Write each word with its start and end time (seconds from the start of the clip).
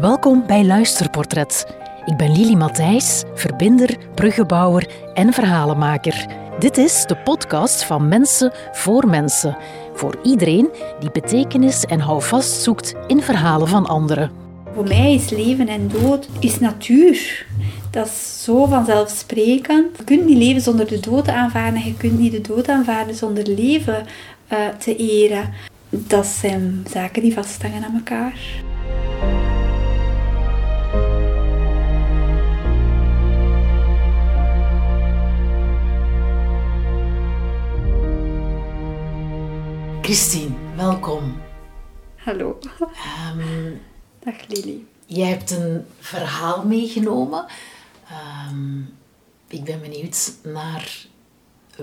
Welkom 0.00 0.46
bij 0.46 0.64
Luisterportret. 0.64 1.66
Ik 2.04 2.16
ben 2.16 2.32
Lili 2.32 2.56
Matthijs, 2.56 3.24
verbinder, 3.34 3.96
bruggenbouwer 4.14 4.90
en 5.14 5.32
verhalenmaker. 5.32 6.26
Dit 6.58 6.76
is 6.76 7.04
de 7.06 7.16
podcast 7.16 7.84
van 7.84 8.08
Mensen 8.08 8.52
voor 8.72 9.06
Mensen. 9.06 9.56
Voor 9.94 10.18
iedereen 10.22 10.68
die 11.00 11.10
betekenis 11.10 11.84
en 11.84 12.00
houvast 12.00 12.62
zoekt 12.62 12.94
in 13.06 13.22
verhalen 13.22 13.68
van 13.68 13.86
anderen. 13.86 14.30
Voor 14.74 14.88
mij 14.88 15.14
is 15.14 15.30
leven 15.30 15.68
en 15.68 15.88
dood 15.88 16.28
is 16.38 16.58
natuur. 16.58 17.46
Dat 17.90 18.06
is 18.06 18.42
zo 18.44 18.66
vanzelfsprekend. 18.66 19.96
Je 19.96 20.04
kunt 20.04 20.26
niet 20.26 20.38
leven 20.38 20.62
zonder 20.62 20.86
de 20.86 21.00
dood 21.00 21.28
aanvaarden. 21.28 21.84
Je 21.84 21.96
kunt 21.96 22.18
niet 22.18 22.32
de 22.32 22.40
dood 22.40 22.68
aanvaarden 22.68 23.14
zonder 23.14 23.48
leven 23.48 24.06
uh, 24.52 24.58
te 24.78 24.96
eren. 24.96 25.52
Dat 25.88 26.26
zijn 26.26 26.86
zaken 26.90 27.22
die 27.22 27.34
vasthangen 27.34 27.84
aan 27.84 27.94
elkaar. 27.94 28.68
Christine, 40.02 40.54
welkom. 40.76 41.42
Hallo. 42.16 42.58
Um, 42.80 43.80
Dag 44.18 44.46
Lili. 44.48 44.86
Jij 45.06 45.28
hebt 45.28 45.50
een 45.50 45.84
verhaal 45.98 46.66
meegenomen. 46.66 47.46
Um, 48.50 48.94
ik 49.48 49.64
ben 49.64 49.80
benieuwd 49.80 50.32
naar 50.42 51.06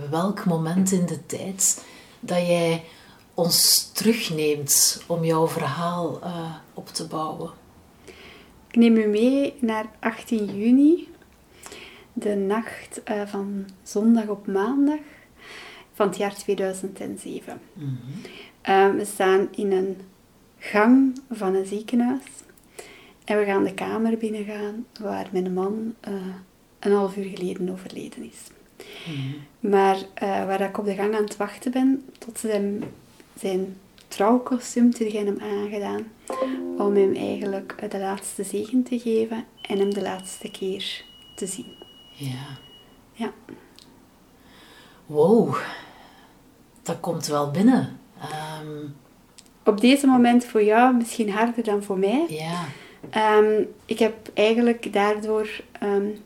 welk 0.09 0.45
moment 0.45 0.91
in 0.91 1.05
de 1.05 1.25
tijd 1.25 1.85
dat 2.19 2.37
jij 2.37 2.83
ons 3.33 3.89
terugneemt 3.93 5.03
om 5.07 5.23
jouw 5.23 5.47
verhaal 5.47 6.19
uh, 6.23 6.55
op 6.73 6.87
te 6.87 7.07
bouwen. 7.07 7.51
Ik 8.67 8.75
neem 8.75 8.95
u 8.95 9.07
mee 9.07 9.53
naar 9.61 9.85
18 9.99 10.57
juni, 10.59 11.07
de 12.13 12.35
nacht 12.35 13.01
uh, 13.05 13.21
van 13.25 13.65
zondag 13.83 14.27
op 14.27 14.47
maandag 14.47 14.99
van 15.97 16.07
het 16.07 16.17
jaar 16.17 16.35
2007. 16.35 17.59
Mm 17.73 17.83
-hmm. 17.83 18.91
uh, 18.91 18.95
we 18.99 19.05
staan 19.05 19.47
in 19.51 19.71
een 19.71 19.97
gang 20.57 21.21
van 21.31 21.55
een 21.55 21.65
ziekenhuis 21.65 22.23
en 23.25 23.37
we 23.37 23.45
gaan 23.45 23.63
de 23.63 23.73
kamer 23.73 24.17
binnengaan 24.17 24.85
waar 24.99 25.27
mijn 25.31 25.53
man 25.53 25.95
uh, 26.07 26.13
een 26.79 26.91
half 26.91 27.17
uur 27.17 27.37
geleden 27.37 27.69
overleden 27.69 28.23
is. 28.23 28.37
Mm 29.05 29.13
-hmm. 29.13 29.35
Maar 29.71 29.95
uh, 29.95 30.45
waar 30.45 30.61
ik 30.61 30.77
op 30.77 30.85
de 30.85 30.95
gang 30.95 31.15
aan 31.15 31.23
het 31.23 31.37
wachten 31.37 31.71
ben 31.71 32.05
tot 32.17 32.39
ze 32.39 32.47
hem 32.47 32.83
zijn 33.39 33.77
trouwkostuum 34.07 34.91
terug 34.91 35.15
aan 35.15 35.25
hem 35.25 35.39
aangedaan 35.39 36.07
om 36.77 36.95
hem 36.95 37.15
eigenlijk 37.15 37.91
de 37.91 37.99
laatste 37.99 38.43
zegen 38.43 38.83
te 38.83 38.99
geven 38.99 39.45
en 39.61 39.79
hem 39.79 39.93
de 39.93 40.01
laatste 40.01 40.51
keer 40.51 41.05
te 41.35 41.45
zien. 41.45 41.75
Ja. 42.13 42.57
Ja. 43.13 43.33
Wow, 45.05 45.57
dat 46.87 46.99
komt 46.99 47.27
wel 47.27 47.51
binnen. 47.51 47.99
Um... 48.61 48.95
Op 49.63 49.81
deze 49.81 50.07
moment 50.07 50.45
voor 50.45 50.63
jou 50.63 50.95
misschien 50.95 51.31
harder 51.31 51.63
dan 51.63 51.83
voor 51.83 51.97
mij. 51.97 52.25
Ja. 52.27 52.65
Um, 53.39 53.67
ik 53.85 53.99
heb 53.99 54.13
eigenlijk 54.33 54.93
daardoor 54.93 55.49
um, 55.83 56.17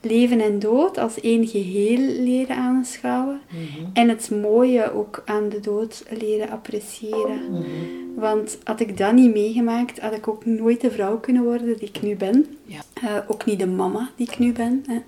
leven 0.00 0.40
en 0.40 0.58
dood 0.58 0.98
als 0.98 1.20
één 1.20 1.46
geheel 1.46 2.22
leren 2.22 2.56
aanschouwen. 2.56 3.40
Mm 3.50 3.58
-hmm. 3.58 3.90
En 3.92 4.08
het 4.08 4.30
mooie 4.30 4.92
ook 4.92 5.22
aan 5.24 5.48
de 5.48 5.60
dood 5.60 6.04
leren 6.18 6.50
appreciëren. 6.50 7.40
Mm 7.50 7.54
-hmm. 7.54 8.14
Want 8.14 8.58
had 8.64 8.80
ik 8.80 8.96
dat 8.96 9.12
niet 9.12 9.32
meegemaakt, 9.32 10.00
had 10.00 10.12
ik 10.12 10.28
ook 10.28 10.44
nooit 10.44 10.80
de 10.80 10.90
vrouw 10.90 11.18
kunnen 11.18 11.42
worden 11.42 11.78
die 11.78 11.88
ik 11.88 12.02
nu 12.02 12.16
ben. 12.16 12.58
Ja. 12.64 12.80
Uh, 13.04 13.10
ook 13.26 13.44
niet 13.44 13.58
de 13.58 13.66
mama 13.66 14.10
die 14.16 14.28
ik 14.30 14.38
nu 14.38 14.52
ben. 14.52 14.84
Hè. 14.86 15.00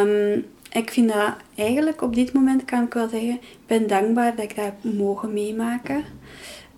Um, 0.00 0.44
ik 0.74 0.90
vind 0.90 1.12
dat 1.12 1.34
eigenlijk 1.54 2.02
op 2.02 2.14
dit 2.14 2.32
moment 2.32 2.64
kan 2.64 2.82
ik 2.82 2.94
wel 2.94 3.08
zeggen, 3.08 3.32
ik 3.32 3.66
ben 3.66 3.86
dankbaar 3.86 4.36
dat 4.36 4.44
ik 4.44 4.56
dat 4.56 4.64
heb 4.64 4.94
mogen 4.94 5.32
meemaken. 5.32 6.04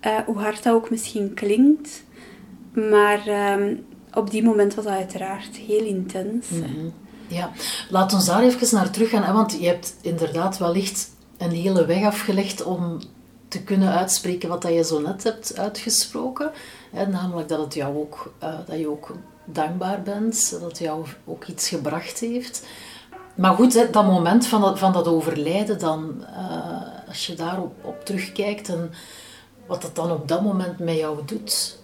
Uh, 0.07 0.19
hoe 0.27 0.39
hard 0.39 0.63
dat 0.63 0.75
ook 0.75 0.91
misschien 0.91 1.35
klinkt. 1.35 2.03
Maar 2.73 3.53
um, 3.59 3.87
op 4.15 4.31
die 4.31 4.43
moment 4.43 4.75
was 4.75 4.85
dat 4.85 4.95
uiteraard 4.95 5.57
heel 5.57 5.85
intens. 5.85 6.49
Mm. 6.49 6.93
Ja, 7.29 7.51
laat 7.91 8.13
ons 8.13 8.27
daar 8.27 8.43
even 8.43 8.77
naar 8.77 8.91
terug 8.91 9.11
gaan. 9.11 9.23
Hè? 9.23 9.33
Want 9.33 9.57
je 9.61 9.67
hebt 9.67 9.97
inderdaad 10.01 10.59
wellicht 10.59 11.11
een 11.37 11.51
hele 11.51 11.87
weg 11.87 12.05
afgelegd 12.05 12.63
om 12.63 12.99
te 13.49 13.63
kunnen 13.63 13.93
uitspreken 13.93 14.49
wat 14.49 14.63
dat 14.63 14.73
je 14.73 14.85
zo 14.85 15.01
net 15.01 15.23
hebt 15.23 15.59
uitgesproken. 15.59 16.51
Hè? 16.91 17.07
Namelijk 17.07 17.49
dat, 17.49 17.61
het 17.61 17.75
jou 17.75 17.97
ook, 17.97 18.33
uh, 18.43 18.55
dat 18.67 18.79
je 18.79 18.89
ook 18.89 19.17
dankbaar 19.45 20.03
bent, 20.03 20.51
dat 20.51 20.61
het 20.61 20.79
jou 20.79 21.07
ook 21.25 21.45
iets 21.45 21.69
gebracht 21.69 22.19
heeft. 22.19 22.67
Maar 23.37 23.55
goed, 23.55 23.93
dat 23.93 24.07
moment 24.07 24.47
van 24.47 24.61
dat, 24.61 24.79
van 24.79 24.93
dat 24.93 25.07
overlijden, 25.09 25.79
dan, 25.79 26.15
uh, 26.21 27.09
als 27.09 27.27
je 27.27 27.35
daarop 27.35 27.75
op 27.83 28.05
terugkijkt 28.05 28.69
en 28.69 28.91
wat 29.67 29.83
dat 29.83 29.95
dan 29.95 30.11
op 30.11 30.29
dat 30.29 30.43
moment 30.43 30.79
met 30.79 30.97
jou 30.97 31.19
doet. 31.27 31.79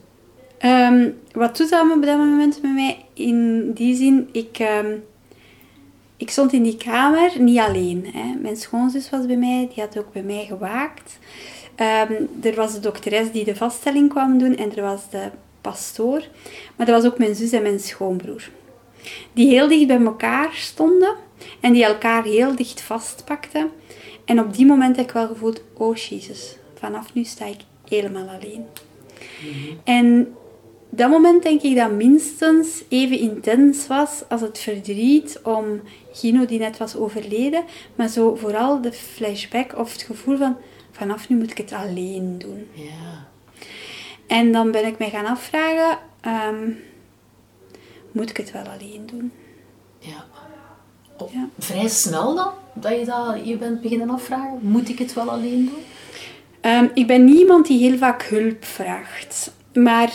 Um, 0.64 1.18
wat 1.32 1.56
doet 1.56 1.70
dat 1.70 1.90
op 1.96 2.02
dat 2.02 2.18
moment 2.18 2.62
met 2.62 2.72
mij? 2.74 3.04
In 3.12 3.72
die 3.72 3.96
zin, 3.96 4.28
ik, 4.32 4.58
um, 4.84 5.04
ik 6.16 6.30
stond 6.30 6.52
in 6.52 6.62
die 6.62 6.76
kamer 6.76 7.30
niet 7.38 7.58
alleen. 7.58 8.08
Hè. 8.12 8.34
Mijn 8.40 8.56
schoonzus 8.56 9.10
was 9.10 9.26
bij 9.26 9.36
mij, 9.36 9.70
die 9.74 9.84
had 9.84 9.98
ook 9.98 10.12
bij 10.12 10.22
mij 10.22 10.44
gewaakt. 10.44 11.18
Um, 12.10 12.28
er 12.42 12.54
was 12.54 12.72
de 12.72 12.80
dokteres 12.80 13.32
die 13.32 13.44
de 13.44 13.56
vaststelling 13.56 14.08
kwam 14.08 14.38
doen 14.38 14.56
en 14.56 14.76
er 14.76 14.82
was 14.82 15.10
de 15.10 15.30
pastoor. 15.60 16.22
Maar 16.76 16.86
er 16.86 16.94
was 16.94 17.04
ook 17.04 17.18
mijn 17.18 17.34
zus 17.34 17.52
en 17.52 17.62
mijn 17.62 17.80
schoonbroer. 17.80 18.50
Die 19.32 19.48
heel 19.48 19.68
dicht 19.68 19.86
bij 19.86 20.00
elkaar 20.00 20.50
stonden 20.52 21.14
en 21.60 21.72
die 21.72 21.84
elkaar 21.84 22.24
heel 22.24 22.56
dicht 22.56 22.80
vastpakten. 22.80 23.70
En 24.24 24.40
op 24.40 24.54
die 24.54 24.66
moment 24.66 24.96
heb 24.96 25.04
ik 25.04 25.12
wel 25.12 25.26
gevoeld, 25.26 25.62
oh 25.72 25.96
Jezus, 25.96 26.56
vanaf 26.78 27.14
nu 27.14 27.24
sta 27.24 27.46
ik 27.46 27.60
helemaal 27.88 28.28
alleen. 28.28 28.66
Mm-hmm. 29.40 29.80
En 29.84 30.34
dat 30.90 31.10
moment 31.10 31.42
denk 31.42 31.62
ik 31.62 31.76
dat 31.76 31.90
minstens 31.90 32.82
even 32.88 33.18
intens 33.18 33.86
was 33.86 34.22
als 34.28 34.40
het 34.40 34.58
verdriet 34.58 35.40
om 35.42 35.80
Gino 36.12 36.44
die 36.44 36.58
net 36.58 36.76
was 36.76 36.96
overleden. 36.96 37.64
Maar 37.94 38.08
zo 38.08 38.34
vooral 38.34 38.80
de 38.80 38.92
flashback 38.92 39.78
of 39.78 39.92
het 39.92 40.02
gevoel 40.02 40.36
van, 40.36 40.56
vanaf 40.90 41.28
nu 41.28 41.36
moet 41.36 41.50
ik 41.50 41.58
het 41.58 41.72
alleen 41.72 42.38
doen. 42.38 42.68
Ja. 42.72 43.28
En 44.26 44.52
dan 44.52 44.70
ben 44.70 44.86
ik 44.86 44.98
mij 44.98 45.10
gaan 45.10 45.26
afvragen, 45.26 45.98
um, 46.26 46.78
moet 48.12 48.30
ik 48.30 48.36
het 48.36 48.52
wel 48.52 48.64
alleen 48.64 49.06
doen? 49.06 49.32
Ja. 49.98 50.26
Oh, 51.22 51.32
ja. 51.32 51.48
Vrij 51.58 51.88
snel 51.88 52.34
dan, 52.34 52.50
dat 52.72 52.98
je 52.98 53.04
dat 53.04 53.46
je 53.46 53.56
bent 53.56 53.80
beginnen 53.80 54.10
afvragen? 54.10 54.58
Moet 54.60 54.88
ik 54.88 54.98
het 54.98 55.14
wel 55.14 55.30
alleen 55.30 55.64
doen? 55.64 55.84
Um, 56.72 56.90
ik 56.94 57.06
ben 57.06 57.24
niemand 57.24 57.66
die 57.66 57.88
heel 57.88 57.98
vaak 57.98 58.22
hulp 58.22 58.64
vraagt. 58.64 59.52
Maar 59.74 60.12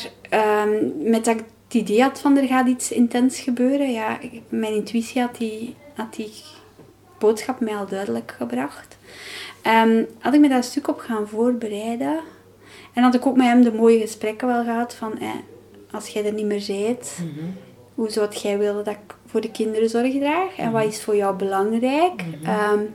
um, 0.65 0.93
met 1.09 1.25
dat 1.25 1.35
ik 1.35 1.43
het 1.65 1.73
idee 1.73 2.01
had 2.01 2.19
van 2.19 2.37
er 2.37 2.47
gaat 2.47 2.67
iets 2.67 2.91
intens 2.91 3.39
gebeuren, 3.39 3.91
ja, 3.91 4.17
mijn 4.49 4.73
intuïtie 4.73 5.21
had 5.21 5.37
die, 5.37 5.75
had 5.93 6.13
die 6.15 6.31
boodschap 7.19 7.59
mij 7.59 7.75
al 7.75 7.87
duidelijk 7.87 8.35
gebracht. 8.37 8.97
Um, 9.85 10.07
had 10.19 10.33
ik 10.33 10.39
me 10.39 10.47
daar 10.47 10.57
een 10.57 10.63
stuk 10.63 10.87
op 10.87 10.99
gaan 10.99 11.27
voorbereiden. 11.27 12.19
En 12.93 13.03
had 13.03 13.15
ik 13.15 13.25
ook 13.25 13.37
met 13.37 13.45
hem 13.45 13.61
de 13.61 13.71
mooie 13.73 13.99
gesprekken 13.99 14.47
wel 14.47 14.63
gehad 14.63 14.93
van, 14.93 15.19
eh, 15.19 15.29
als 15.91 16.07
jij 16.07 16.25
er 16.25 16.33
niet 16.33 16.45
meer 16.45 16.63
bent, 16.67 17.17
mm 17.21 17.33
-hmm. 17.37 17.55
hoe 17.95 18.09
zou 18.09 18.35
jij 18.35 18.57
willen 18.57 18.83
dat 18.83 18.93
ik 18.93 19.15
voor 19.27 19.41
de 19.41 19.51
kinderen 19.51 19.89
zorg 19.89 20.13
draag? 20.19 20.57
En 20.57 20.71
wat 20.71 20.83
is 20.83 21.03
voor 21.03 21.15
jou 21.15 21.35
belangrijk? 21.35 22.21
-hmm. 22.41 22.79
um, 22.79 22.93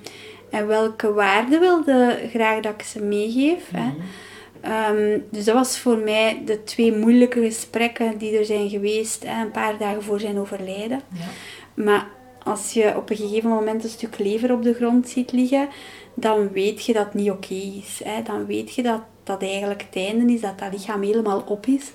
en 0.50 0.66
welke 0.66 1.12
waarden 1.12 1.60
wilde 1.60 2.18
graag 2.30 2.60
dat 2.60 2.72
ik 2.72 2.82
ze 2.82 3.02
meegeef? 3.02 3.72
Mm 3.72 3.94
-hmm. 4.60 4.98
um, 4.98 5.24
dus 5.30 5.44
dat 5.44 5.54
was 5.54 5.78
voor 5.78 5.98
mij 5.98 6.42
de 6.44 6.64
twee 6.64 6.96
moeilijke 6.96 7.40
gesprekken 7.40 8.18
die 8.18 8.38
er 8.38 8.44
zijn 8.44 8.68
geweest, 8.68 9.24
hè, 9.26 9.42
een 9.42 9.50
paar 9.50 9.78
dagen 9.78 10.02
voor 10.02 10.20
zijn 10.20 10.38
overlijden. 10.38 11.00
Ja. 11.12 11.24
Maar 11.74 12.06
als 12.44 12.72
je 12.72 12.96
op 12.96 13.10
een 13.10 13.16
gegeven 13.16 13.50
moment 13.50 13.84
een 13.84 13.90
stuk 13.90 14.18
lever 14.18 14.52
op 14.52 14.62
de 14.62 14.74
grond 14.74 15.08
ziet 15.08 15.32
liggen, 15.32 15.68
dan 16.14 16.52
weet 16.52 16.84
je 16.84 16.92
dat 16.92 17.04
het 17.04 17.14
niet 17.14 17.30
oké 17.30 17.52
okay 17.52 17.82
is. 17.84 18.00
Hè. 18.04 18.22
Dan 18.22 18.46
weet 18.46 18.74
je 18.74 18.82
dat 18.82 19.00
dat 19.24 19.42
eigenlijk 19.42 19.82
het 19.82 19.96
einde 19.96 20.32
is, 20.32 20.40
dat 20.40 20.58
dat 20.58 20.72
lichaam 20.72 21.02
helemaal 21.02 21.44
op 21.46 21.66
is. 21.66 21.90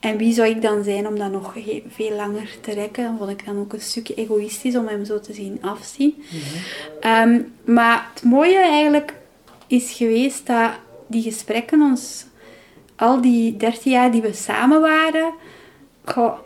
En 0.00 0.16
wie 0.16 0.32
zou 0.32 0.48
ik 0.48 0.62
dan 0.62 0.84
zijn 0.84 1.06
om 1.06 1.18
dat 1.18 1.30
nog 1.30 1.54
veel 1.88 2.16
langer 2.16 2.56
te 2.60 2.72
rekken? 2.72 3.04
Dan 3.04 3.18
vond 3.18 3.30
ik 3.30 3.46
dan 3.46 3.58
ook 3.58 3.72
een 3.72 3.80
stukje 3.80 4.14
egoïstisch 4.14 4.76
om 4.76 4.86
hem 4.86 5.04
zo 5.04 5.20
te 5.20 5.32
zien 5.32 5.58
afzien. 5.60 6.14
Mm-hmm. 6.16 7.32
um, 7.32 7.52
maar 7.74 8.10
het 8.14 8.22
mooie 8.22 8.58
eigenlijk 8.58 9.14
is 9.66 9.92
geweest 9.92 10.46
dat 10.46 10.70
die 11.06 11.22
gesprekken 11.22 11.80
ons, 11.80 12.26
al 12.96 13.20
die 13.20 13.56
dertien 13.56 13.92
jaar 13.92 14.10
die 14.10 14.22
we 14.22 14.32
samen 14.32 14.80
waren, 14.80 15.32
goh, 16.04 16.38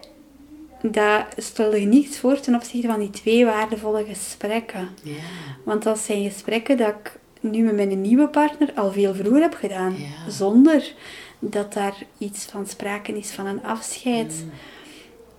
dat 0.82 1.24
stelde 1.36 1.78
niets 1.78 2.18
voor 2.18 2.40
ten 2.40 2.54
opzichte 2.54 2.86
van 2.88 2.98
die 3.00 3.10
twee 3.10 3.44
waardevolle 3.44 4.04
gesprekken. 4.04 4.88
Yeah. 5.02 5.16
Want 5.64 5.82
dat 5.82 5.98
zijn 5.98 6.30
gesprekken 6.30 6.76
dat 6.76 6.88
ik 6.88 7.18
nu 7.40 7.62
met 7.62 7.74
mijn 7.74 8.00
nieuwe 8.00 8.28
partner 8.28 8.72
al 8.74 8.92
veel 8.92 9.14
vroeger 9.14 9.40
heb 9.42 9.54
gedaan. 9.54 9.94
Ja. 9.98 10.30
Zonder 10.30 10.92
dat 11.38 11.72
daar 11.72 11.94
iets 12.18 12.44
van 12.44 12.66
sprake 12.66 13.12
is 13.18 13.30
van 13.30 13.46
een 13.46 13.62
afscheid. 13.64 14.44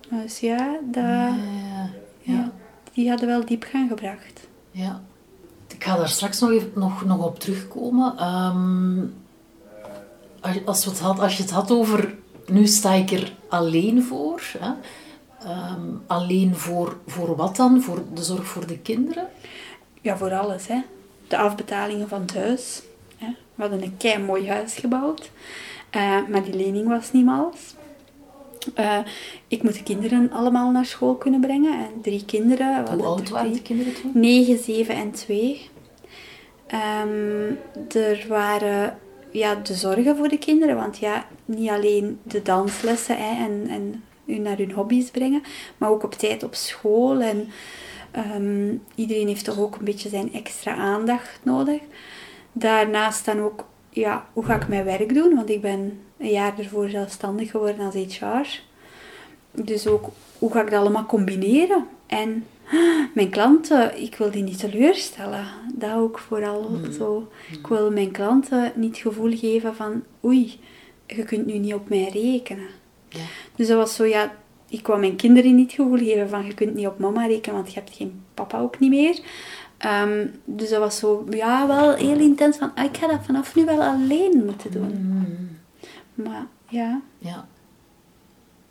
Dus 0.08 0.40
ja, 0.40 0.76
dat, 0.84 1.02
ja, 1.04 1.34
Ja, 2.22 2.34
ja, 2.34 2.52
die 2.92 3.08
hadden 3.08 3.28
wel 3.28 3.44
diepgang 3.44 3.88
gebracht. 3.88 4.46
ja. 4.70 5.02
Ik 5.76 5.84
ga 5.88 5.96
daar 5.96 6.08
straks 6.08 6.40
nog, 6.40 6.50
even, 6.50 6.70
nog, 6.74 7.04
nog 7.04 7.24
op 7.24 7.38
terugkomen. 7.40 8.16
Ehm, 8.18 8.98
als, 10.40 10.54
je- 10.54 10.62
als, 10.64 10.84
we 10.84 10.90
het 10.90 11.00
had, 11.00 11.18
als 11.20 11.36
je 11.36 11.42
het 11.42 11.52
had 11.52 11.70
over... 11.70 12.14
Nu 12.46 12.66
sta 12.66 12.92
ik 12.92 13.10
er 13.10 13.32
alleen 13.48 14.02
voor. 14.02 14.42
Hè? 14.58 14.70
Ehm, 15.44 15.80
alleen 16.06 16.54
voor, 16.54 16.96
voor 17.06 17.36
wat 17.36 17.56
dan? 17.56 17.82
Voor 17.82 18.02
de 18.14 18.22
zorg 18.22 18.44
voor 18.44 18.66
de 18.66 18.78
kinderen? 18.78 19.28
Ja, 20.00 20.16
voor 20.16 20.32
alles. 20.32 20.66
Hè. 20.66 20.80
De 21.28 21.36
afbetalingen 21.36 22.08
van 22.08 22.20
het 22.20 22.34
huis. 22.34 22.82
Hè. 23.16 23.26
We 23.54 23.62
hadden 23.62 23.82
een 23.82 23.96
kei 23.96 24.22
mooi 24.22 24.48
huis 24.48 24.74
gebouwd. 24.74 25.30
Eh, 25.90 26.18
maar 26.28 26.44
die 26.44 26.56
lening 26.56 26.88
was 26.88 27.12
niet 27.12 27.24
mals. 27.24 27.74
Eh, 28.74 28.98
ik 29.48 29.62
moet 29.62 29.74
de 29.74 29.82
kinderen 29.82 30.32
allemaal 30.32 30.70
naar 30.70 30.86
school 30.86 31.14
kunnen 31.14 31.40
brengen. 31.40 31.78
En 31.78 32.00
drie 32.02 32.24
kinderen. 32.24 32.90
Hoe 32.90 33.04
oud 33.04 33.28
waren 33.28 33.46
drie. 33.46 33.62
de 33.62 33.62
kinderen 33.62 33.94
toen? 33.94 34.10
9, 34.14 34.58
7 34.58 34.94
en 34.94 35.10
2. 35.10 35.70
Ehm, 36.66 37.54
er 37.96 38.24
waren 38.28 38.98
ja, 39.30 39.54
de 39.54 39.74
zorgen 39.74 40.16
voor 40.16 40.28
de 40.28 40.38
kinderen, 40.38 40.76
want 40.76 40.98
ja, 40.98 41.26
niet 41.44 41.70
alleen 41.70 42.18
de 42.22 42.42
danslessen 42.42 43.16
hè, 43.16 43.44
en, 43.44 43.66
en 43.68 44.02
hun 44.32 44.42
naar 44.42 44.56
hun 44.56 44.72
hobby's 44.72 45.10
brengen, 45.10 45.42
maar 45.76 45.90
ook 45.90 46.02
op 46.02 46.14
tijd 46.14 46.42
op 46.42 46.54
school. 46.54 47.20
En 47.20 47.48
ehm, 48.10 48.74
iedereen 48.94 49.28
heeft 49.28 49.44
toch 49.44 49.58
ook 49.58 49.76
een 49.76 49.84
beetje 49.84 50.08
zijn 50.08 50.32
extra 50.32 50.74
aandacht 50.74 51.40
nodig. 51.42 51.80
Daarnaast 52.52 53.24
dan 53.24 53.40
ook, 53.40 53.64
ja, 53.90 54.26
hoe 54.32 54.44
ga 54.44 54.54
ik 54.54 54.68
mijn 54.68 54.84
werk 54.84 55.14
doen? 55.14 55.34
Want 55.34 55.50
ik 55.50 55.60
ben 55.60 56.00
een 56.18 56.30
jaar 56.30 56.58
ervoor 56.58 56.88
zelfstandig 56.88 57.50
geworden 57.50 57.86
als 57.86 57.94
HR. 57.94 58.60
Dus 59.50 59.86
ook, 59.86 60.08
hoe 60.38 60.52
ga 60.52 60.60
ik 60.60 60.70
dat 60.70 60.80
allemaal 60.80 61.06
combineren? 61.06 61.86
En 62.06 62.44
mijn 63.14 63.30
klanten, 63.30 64.02
ik 64.02 64.14
wil 64.14 64.30
die 64.30 64.42
niet 64.42 64.58
teleurstellen. 64.58 65.46
Dat 65.74 65.94
ook 65.94 66.18
vooral 66.18 66.70
zo. 66.98 67.28
Ik 67.52 67.66
wil 67.66 67.90
mijn 67.90 68.10
klanten 68.10 68.72
niet 68.74 68.90
het 68.90 69.02
gevoel 69.02 69.36
geven 69.36 69.74
van, 69.74 70.02
oei, 70.24 70.60
je 71.06 71.24
kunt 71.24 71.46
nu 71.46 71.58
niet 71.58 71.74
op 71.74 71.88
mij 71.88 72.08
rekenen. 72.12 72.68
Ja. 73.12 73.20
Dus 73.56 73.68
dat 73.68 73.76
was 73.76 73.94
zo, 73.94 74.04
ja, 74.04 74.32
ik 74.68 74.86
wou 74.86 75.00
mijn 75.00 75.16
kinderen 75.16 75.54
niet 75.54 75.72
gevoel 75.72 75.98
geven 75.98 76.28
van, 76.28 76.46
je 76.46 76.54
kunt 76.54 76.74
niet 76.74 76.86
op 76.86 76.98
mama 76.98 77.26
rekenen, 77.26 77.56
want 77.56 77.72
je 77.72 77.78
hebt 77.80 77.96
geen 77.96 78.22
papa 78.34 78.60
ook 78.60 78.78
niet 78.78 78.90
meer. 78.90 79.20
Ehm, 79.78 80.26
dus 80.44 80.68
dat 80.70 80.78
was 80.78 80.98
zo, 80.98 81.26
ja, 81.30 81.66
wel 81.66 81.94
heel 81.94 82.18
intens 82.18 82.56
van, 82.56 82.72
ah, 82.74 82.84
ik 82.84 82.96
ga 82.96 83.06
dat 83.06 83.24
vanaf 83.24 83.54
nu 83.54 83.64
wel 83.64 83.82
alleen 83.82 84.42
moeten 84.44 84.70
doen. 84.70 85.58
Maar 86.14 86.46
ja, 86.68 87.00
Ja. 87.18 87.46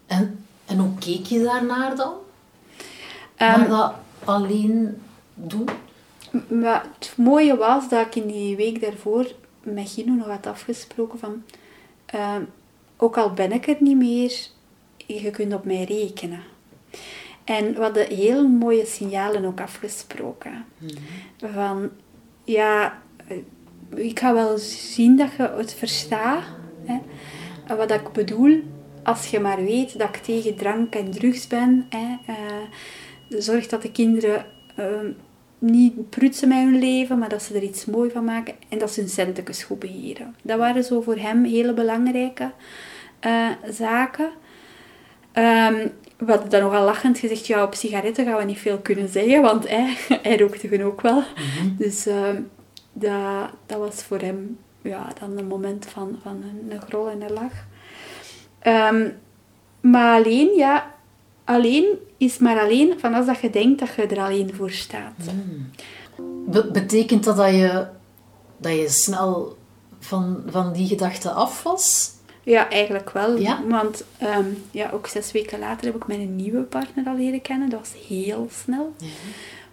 En, 0.08 0.46
en 0.66 0.78
hoe 0.78 0.98
keek 1.00 1.26
je 1.26 1.44
daarnaar 1.44 1.96
dan? 1.96 2.14
Naar 3.38 3.68
dat 3.68 3.94
alleen 4.24 5.02
doen? 5.34 5.70
Maar 6.48 6.86
het 7.00 7.14
mooie 7.18 7.58
was 7.58 7.90
dat 7.90 8.06
ik 8.06 8.16
in 8.16 8.28
die 8.28 8.56
week 8.56 8.82
daarvoor 8.82 9.28
met 9.64 9.90
Gino 9.90 10.14
nog 10.14 10.28
had 10.28 10.48
afgesproken 10.48 11.20
van... 11.20 11.44
ehm, 12.06 12.42
ook 13.04 13.18
al 13.18 13.34
ben 13.34 13.52
ik 13.52 13.68
er 13.68 13.78
niet 13.80 13.98
meer, 13.98 14.34
je 15.06 15.32
kunt 15.32 15.54
op 15.54 15.66
mij 15.66 15.84
rekenen. 15.84 16.44
En 17.44 17.74
we 17.74 17.82
hadden 17.82 18.08
heel 18.08 18.48
mooie 18.48 18.86
signalen 18.86 19.46
ook 19.46 19.62
afgesproken. 19.62 20.66
Van, 21.38 21.90
ja, 22.44 23.02
ik 23.96 24.20
ga 24.20 24.34
wel 24.34 24.58
zien 24.58 25.18
dat 25.18 25.30
je 25.38 25.54
het 25.58 25.74
verstaat. 25.74 26.44
Hè. 26.86 27.00
Wat 27.76 27.92
ik 27.92 28.12
bedoel, 28.12 28.62
als 29.04 29.28
je 29.28 29.40
maar 29.40 29.64
weet 29.64 29.98
dat 29.98 30.08
ik 30.08 30.18
tegen 30.18 30.56
drank 30.56 30.96
en 30.96 31.12
drugs 31.12 31.48
ben. 31.48 31.86
Hè, 31.90 32.18
eh, 32.26 33.40
zorg 33.40 33.68
dat 33.68 33.82
de 33.82 33.92
kinderen 33.92 34.46
ehm, 34.76 35.12
niet 35.60 36.10
prutsen 36.10 36.48
met 36.48 36.58
hun 36.58 36.80
leven, 36.80 37.20
maar 37.20 37.30
dat 37.30 37.44
ze 37.44 37.56
er 37.56 37.64
iets 37.64 37.86
moois 37.86 38.12
van 38.12 38.24
maken 38.24 38.54
en 38.70 38.80
dat 38.80 38.92
ze 38.92 39.00
hun 39.00 39.10
centjes 39.10 39.64
goed 39.64 39.80
beheren. 39.80 40.36
Dat 40.42 40.58
waren 40.58 40.84
zo 40.84 41.02
voor 41.02 41.18
hem 41.18 41.44
hele 41.44 41.74
belangrijke 41.74 42.52
eh, 43.22 43.50
zaken. 43.70 44.32
Ehm, 45.32 45.88
we 46.18 46.32
hadden 46.32 46.50
dan 46.50 46.62
nogal 46.62 46.86
lachend 46.86 47.18
gezegd, 47.18 47.48
ja, 47.48 47.64
op 47.64 47.74
sigaretten 47.74 48.26
gaan 48.26 48.38
we 48.38 48.44
niet 48.44 48.60
veel 48.60 48.78
kunnen 48.78 49.10
zeggen, 49.10 49.42
want 49.42 49.68
hij, 49.68 49.98
hij 50.24 50.38
rookte 50.38 50.68
hun 50.68 50.84
ook 50.84 51.02
wel. 51.02 51.24
Dus 51.78 52.06
ehm, 52.06 52.42
dat, 52.94 53.50
dat 53.66 53.78
was 53.78 54.04
voor 54.04 54.20
hem 54.20 54.58
ja, 54.82 55.08
dan 55.20 55.38
een 55.38 55.48
moment 55.48 55.86
van, 55.86 56.20
van 56.22 56.44
een, 56.44 56.72
een 56.72 56.82
grol 56.82 57.10
en 57.10 57.22
een 57.22 57.34
lach. 57.34 57.66
Ehm, 58.60 59.10
maar 59.82 60.20
alleen, 60.20 60.56
ja, 60.56 60.96
alleen 61.44 61.86
is 62.18 62.38
maar 62.38 62.60
alleen 62.60 63.00
van 63.00 63.14
als 63.14 63.26
dat 63.26 63.40
je 63.40 63.50
denkt 63.50 63.80
dat 63.80 63.96
je 63.96 64.08
er 64.08 64.20
alleen 64.20 64.54
voor 64.54 64.72
staat. 64.72 65.14
Be- 66.46 66.72
betekent 66.72 67.24
dat 67.24 67.38
dat 67.38 67.50
je, 67.50 67.88
dat 68.58 68.72
je 68.72 68.90
snel 68.90 69.58
van, 70.00 70.44
van 70.48 70.74
die 70.74 70.88
gedachte 70.88 71.32
af 71.32 71.64
was? 71.64 72.12
Ja, 72.44 72.70
eigenlijk 72.70 73.10
wel. 73.10 73.38
Ja? 73.38 73.64
Want 73.68 74.04
ehm, 74.18 74.46
ja, 74.72 74.90
ook 74.94 75.08
zes 75.08 75.32
weken 75.32 75.60
later 75.60 75.86
heb 75.86 75.96
ik 75.96 76.08
mijn 76.08 76.36
nieuwe 76.36 76.62
partner 76.62 77.06
al 77.06 77.16
leren 77.16 77.42
kennen. 77.42 77.70
Dat 77.70 77.80
was 77.80 78.08
heel 78.08 78.48
snel. 78.64 78.94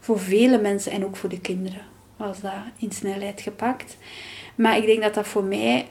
Voor 0.01 0.19
vele 0.21 0.59
mensen 0.61 0.93
en 0.93 1.05
ook 1.05 1.17
voor 1.17 1.29
de 1.29 1.41
kinderen 1.41 1.83
was 2.17 2.41
dat 2.41 2.53
in 2.77 2.93
snelheid 2.93 3.41
gepakt. 3.41 3.97
Maar 4.55 4.77
ik 4.77 4.87
denk 4.87 5.03
dat 5.03 5.15
dat 5.15 5.27
voor 5.27 5.45
mij 5.45 5.89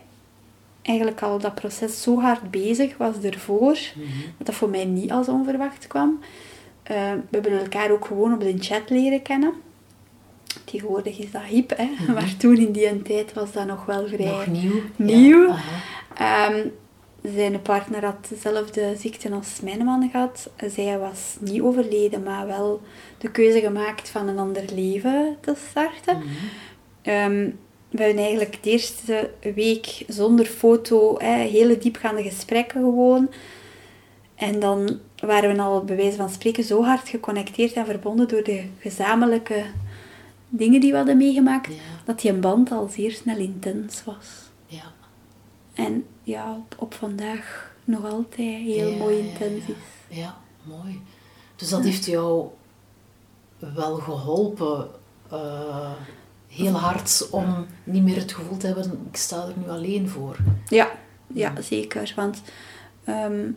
eigenlijk 0.81 1.21
al 1.21 1.39
dat 1.39 1.55
proces 1.55 2.01
zo 2.01 2.19
hard 2.19 2.51
bezig 2.51 2.97
was 2.97 3.15
ervoor, 3.21 3.77
dat 4.37 4.47
dat 4.47 4.55
voor 4.55 4.69
mij 4.69 4.85
niet 4.85 5.11
als 5.11 5.27
onverwacht 5.27 5.87
kwam. 5.87 6.19
Eh, 6.83 6.95
we 7.11 7.21
hebben 7.31 7.59
elkaar 7.59 7.91
ook 7.91 8.05
gewoon 8.05 8.33
op 8.33 8.39
de 8.39 8.55
chat 8.59 8.89
leren 8.89 9.21
kennen. 9.21 9.53
Tegenwoordig 10.63 11.17
is 11.19 11.31
dat 11.31 11.41
hip, 11.41 11.73
hè? 11.77 11.89
maar 12.13 12.35
toen 12.37 12.57
in 12.57 12.71
die 12.71 13.01
tijd 13.01 13.33
was 13.33 13.51
dat 13.51 13.65
nog 13.65 13.85
wel 13.85 14.07
vrij 14.07 14.25
Nog 14.25 14.47
nieuw? 14.47 14.81
nieuw. 14.95 15.47
Ja, 15.47 15.55
Ehm, 16.17 16.67
zijn 17.23 17.61
partner 17.61 18.05
had 18.05 18.27
dezelfde 18.29 18.95
ziekte 18.97 19.31
als 19.31 19.59
mijn 19.61 19.85
man 19.85 20.09
gehad. 20.11 20.49
Zij 20.67 20.97
was 20.97 21.35
niet 21.39 21.61
overleden, 21.61 22.23
maar 22.23 22.47
wel 22.47 22.81
de 23.17 23.31
keuze 23.31 23.59
gemaakt 23.59 24.09
van 24.09 24.27
een 24.27 24.39
ander 24.39 24.63
leven 24.75 25.37
te 25.41 25.53
starten. 25.69 26.21
Ehm, 27.01 27.49
we 27.89 28.03
hebben 28.03 28.23
eigenlijk 28.23 28.63
de 28.63 28.69
eerste 28.69 29.29
week 29.55 30.03
zonder 30.07 30.45
foto 30.45 31.15
hè, 31.19 31.35
hele 31.35 31.77
diepgaande 31.77 32.23
gesprekken 32.23 32.81
gewoon. 32.81 33.29
En 34.35 34.59
dan 34.59 34.99
waren 35.19 35.55
we 35.55 35.61
al 35.61 35.83
bij 35.83 35.95
wijze 35.95 36.17
van 36.17 36.29
spreken 36.29 36.63
zo 36.63 36.83
hard 36.83 37.09
geconnecteerd 37.09 37.73
en 37.73 37.85
verbonden 37.85 38.27
door 38.27 38.43
de 38.43 38.63
gezamenlijke 38.79 39.63
dingen 40.49 40.81
die 40.81 40.91
we 40.91 40.97
hadden 40.97 41.17
meegemaakt, 41.17 41.67
Ja. 41.67 41.81
dat 42.05 42.21
die 42.21 42.31
een 42.31 42.39
band 42.39 42.71
al 42.71 42.87
zeer 42.87 43.11
snel 43.11 43.37
intens 43.37 44.03
was. 44.03 44.46
En 45.77 46.05
ja, 46.23 46.55
op, 46.55 46.75
op 46.77 46.93
vandaag 46.93 47.71
nog 47.83 48.05
altijd 48.05 48.61
heel 48.61 48.89
Ja, 48.89 48.97
mooi 48.97 49.15
ja, 49.15 49.23
intens 49.23 49.65
ja. 49.65 49.73
is. 49.73 50.17
Ja, 50.17 50.37
mooi. 50.63 51.01
Dus 51.55 51.69
dat 51.69 51.83
heeft 51.83 52.05
jou 52.05 52.47
wel 53.57 53.95
geholpen, 53.95 54.89
eh, 55.29 55.91
heel 56.47 56.73
hard, 56.73 57.27
om 57.31 57.65
niet 57.83 58.03
meer 58.03 58.15
het 58.15 58.33
gevoel 58.33 58.57
te 58.57 58.67
hebben, 58.67 59.07
ik 59.11 59.17
sta 59.17 59.47
er 59.47 59.53
nu 59.57 59.69
alleen 59.69 60.09
voor. 60.09 60.37
Ja, 60.67 60.91
ja 61.27 61.61
zeker. 61.61 62.13
Want 62.15 62.41
ehm 63.03 63.49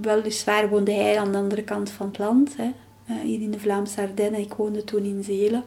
weliswaar 0.00 0.68
woonde 0.68 0.92
hij 0.92 1.18
aan 1.18 1.32
de 1.32 1.38
andere 1.38 1.62
kant 1.62 1.90
van 1.90 2.06
het 2.06 2.18
land, 2.18 2.56
hè, 2.56 2.70
eh, 3.06 3.20
hier 3.20 3.40
in 3.40 3.50
de 3.50 3.58
Vlaamse 3.58 4.00
Ardennen. 4.00 4.40
Ik 4.40 4.54
woonde 4.54 4.84
toen 4.84 5.04
in 5.04 5.24
Zelen. 5.24 5.64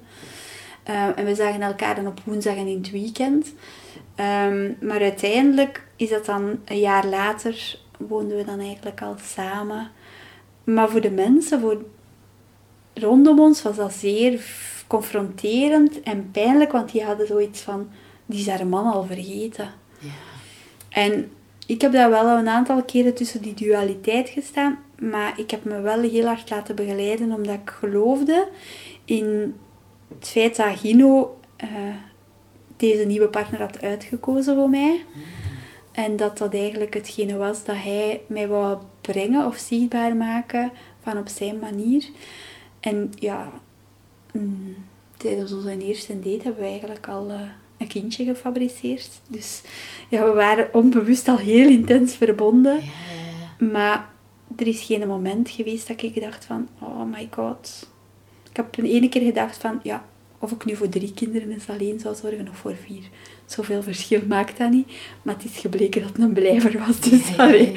Eh, 0.85 1.17
en 1.17 1.25
we 1.25 1.35
zagen 1.35 1.61
elkaar 1.61 1.95
dan 1.95 2.07
op 2.07 2.19
woensdag 2.23 2.55
en 2.55 2.67
in 2.67 2.77
het 2.77 2.91
weekend. 2.91 3.53
Ehm, 4.15 4.71
maar 4.81 5.01
uiteindelijk 5.01 5.87
is 5.95 6.09
dat 6.09 6.25
dan 6.25 6.59
een 6.65 6.79
jaar 6.79 7.05
later, 7.05 7.79
woonden 7.97 8.37
we 8.37 8.43
dan 8.43 8.59
eigenlijk 8.59 9.01
al 9.01 9.15
samen. 9.23 9.91
Maar 10.63 10.89
voor 10.89 11.01
de 11.01 11.11
mensen, 11.11 11.59
voor 11.59 11.85
rondom 12.93 13.39
ons, 13.39 13.61
was 13.61 13.75
dat 13.75 13.93
zeer 13.93 14.45
confronterend 14.87 16.01
en 16.01 16.31
pijnlijk, 16.31 16.71
want 16.71 16.91
die 16.91 17.03
hadden 17.03 17.27
zoiets 17.27 17.61
van, 17.61 17.89
die 18.25 18.39
is 18.39 18.47
haar 18.47 18.67
man 18.67 18.93
al 18.93 19.03
vergeten. 19.03 19.69
Ja. 19.99 20.09
En 20.89 21.31
ik 21.67 21.81
heb 21.81 21.91
daar 21.91 22.09
wel 22.09 22.37
een 22.37 22.47
aantal 22.47 22.83
keren 22.83 23.13
tussen 23.13 23.41
die 23.41 23.53
dualiteit 23.53 24.29
gestaan, 24.29 24.79
maar 24.99 25.39
ik 25.39 25.51
heb 25.51 25.63
me 25.63 25.81
wel 25.81 26.01
heel 26.01 26.25
hard 26.25 26.49
laten 26.49 26.75
begeleiden 26.75 27.31
omdat 27.31 27.55
ik 27.55 27.69
geloofde 27.69 28.47
in 29.05 29.55
het 30.07 30.27
feit 30.27 30.55
dat 30.55 30.79
Gino 30.79 31.39
eh, 31.55 31.69
deze 32.77 33.05
nieuwe 33.05 33.27
partner 33.27 33.59
had 33.59 33.81
uitgekozen 33.81 34.55
voor 34.55 34.69
mij. 34.69 35.05
En 35.91 36.15
dat 36.15 36.37
dat 36.37 36.53
eigenlijk 36.53 36.93
hetgene 36.93 37.37
was 37.37 37.63
dat 37.63 37.75
hij 37.75 38.21
mij 38.27 38.47
wou 38.47 38.77
brengen 39.01 39.45
of 39.45 39.57
zichtbaar 39.57 40.15
maken 40.15 40.71
van 41.01 41.17
op 41.17 41.27
zijn 41.27 41.59
manier. 41.59 42.09
En 42.79 43.11
ja, 43.19 43.51
mm, 44.31 44.75
tijdens 45.17 45.53
onze 45.53 45.77
eerste 45.77 46.19
date 46.19 46.43
hebben 46.43 46.63
we 46.63 46.69
eigenlijk 46.69 47.07
al 47.07 47.29
eh, 47.29 47.39
een 47.77 47.87
kindje 47.87 48.25
gefabriceerd. 48.25 49.09
Dus 49.27 49.61
ja, 50.09 50.23
we 50.23 50.33
waren 50.33 50.73
onbewust 50.73 51.27
al 51.27 51.37
heel 51.37 51.69
intens 51.69 52.15
verbonden. 52.15 52.79
Maar 53.59 54.09
er 54.55 54.67
is 54.67 54.81
geen 54.81 55.07
moment 55.07 55.49
geweest 55.49 55.87
dat 55.87 56.01
ik 56.01 56.21
dacht 56.21 56.45
van, 56.45 56.67
oh 56.79 57.03
my 57.03 57.27
god. 57.31 57.93
Ik 58.55 58.61
heb 58.61 58.77
een 58.77 58.91
ene 58.91 59.09
keer 59.09 59.21
gedacht 59.21 59.57
van, 59.57 59.79
ja, 59.83 60.05
of 60.39 60.51
ik 60.51 60.65
nu 60.65 60.75
voor 60.75 60.89
drie 60.89 61.13
kinderen 61.13 61.51
eens 61.51 61.69
alleen 61.69 61.99
zou 61.99 62.15
zorgen 62.15 62.49
of 62.49 62.57
voor 62.57 62.75
vier. 62.85 63.03
Zoveel 63.45 63.83
verschil 63.83 64.21
maakt 64.27 64.57
dat 64.57 64.69
niet. 64.69 64.87
Maar 65.21 65.35
het 65.35 65.45
is 65.45 65.57
gebleken 65.57 66.01
dat 66.01 66.09
het 66.09 66.19
een 66.19 66.33
blijver 66.33 66.79
was. 66.85 66.99
Dus, 66.99 67.35
ja. 67.35 67.47
Ja, 67.47 67.71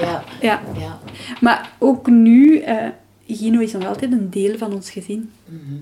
ja, 0.00 0.24
Ja. 0.40 0.62
ja. 0.78 1.00
Maar 1.40 1.72
ook 1.78 2.06
nu, 2.06 2.58
eh, 2.58 2.88
Gino 3.26 3.60
is 3.60 3.72
nog 3.72 3.84
altijd 3.84 4.12
een 4.12 4.30
deel 4.30 4.58
van 4.58 4.72
ons 4.72 4.90
gezin. 4.90 5.30
Mhm. 5.44 5.74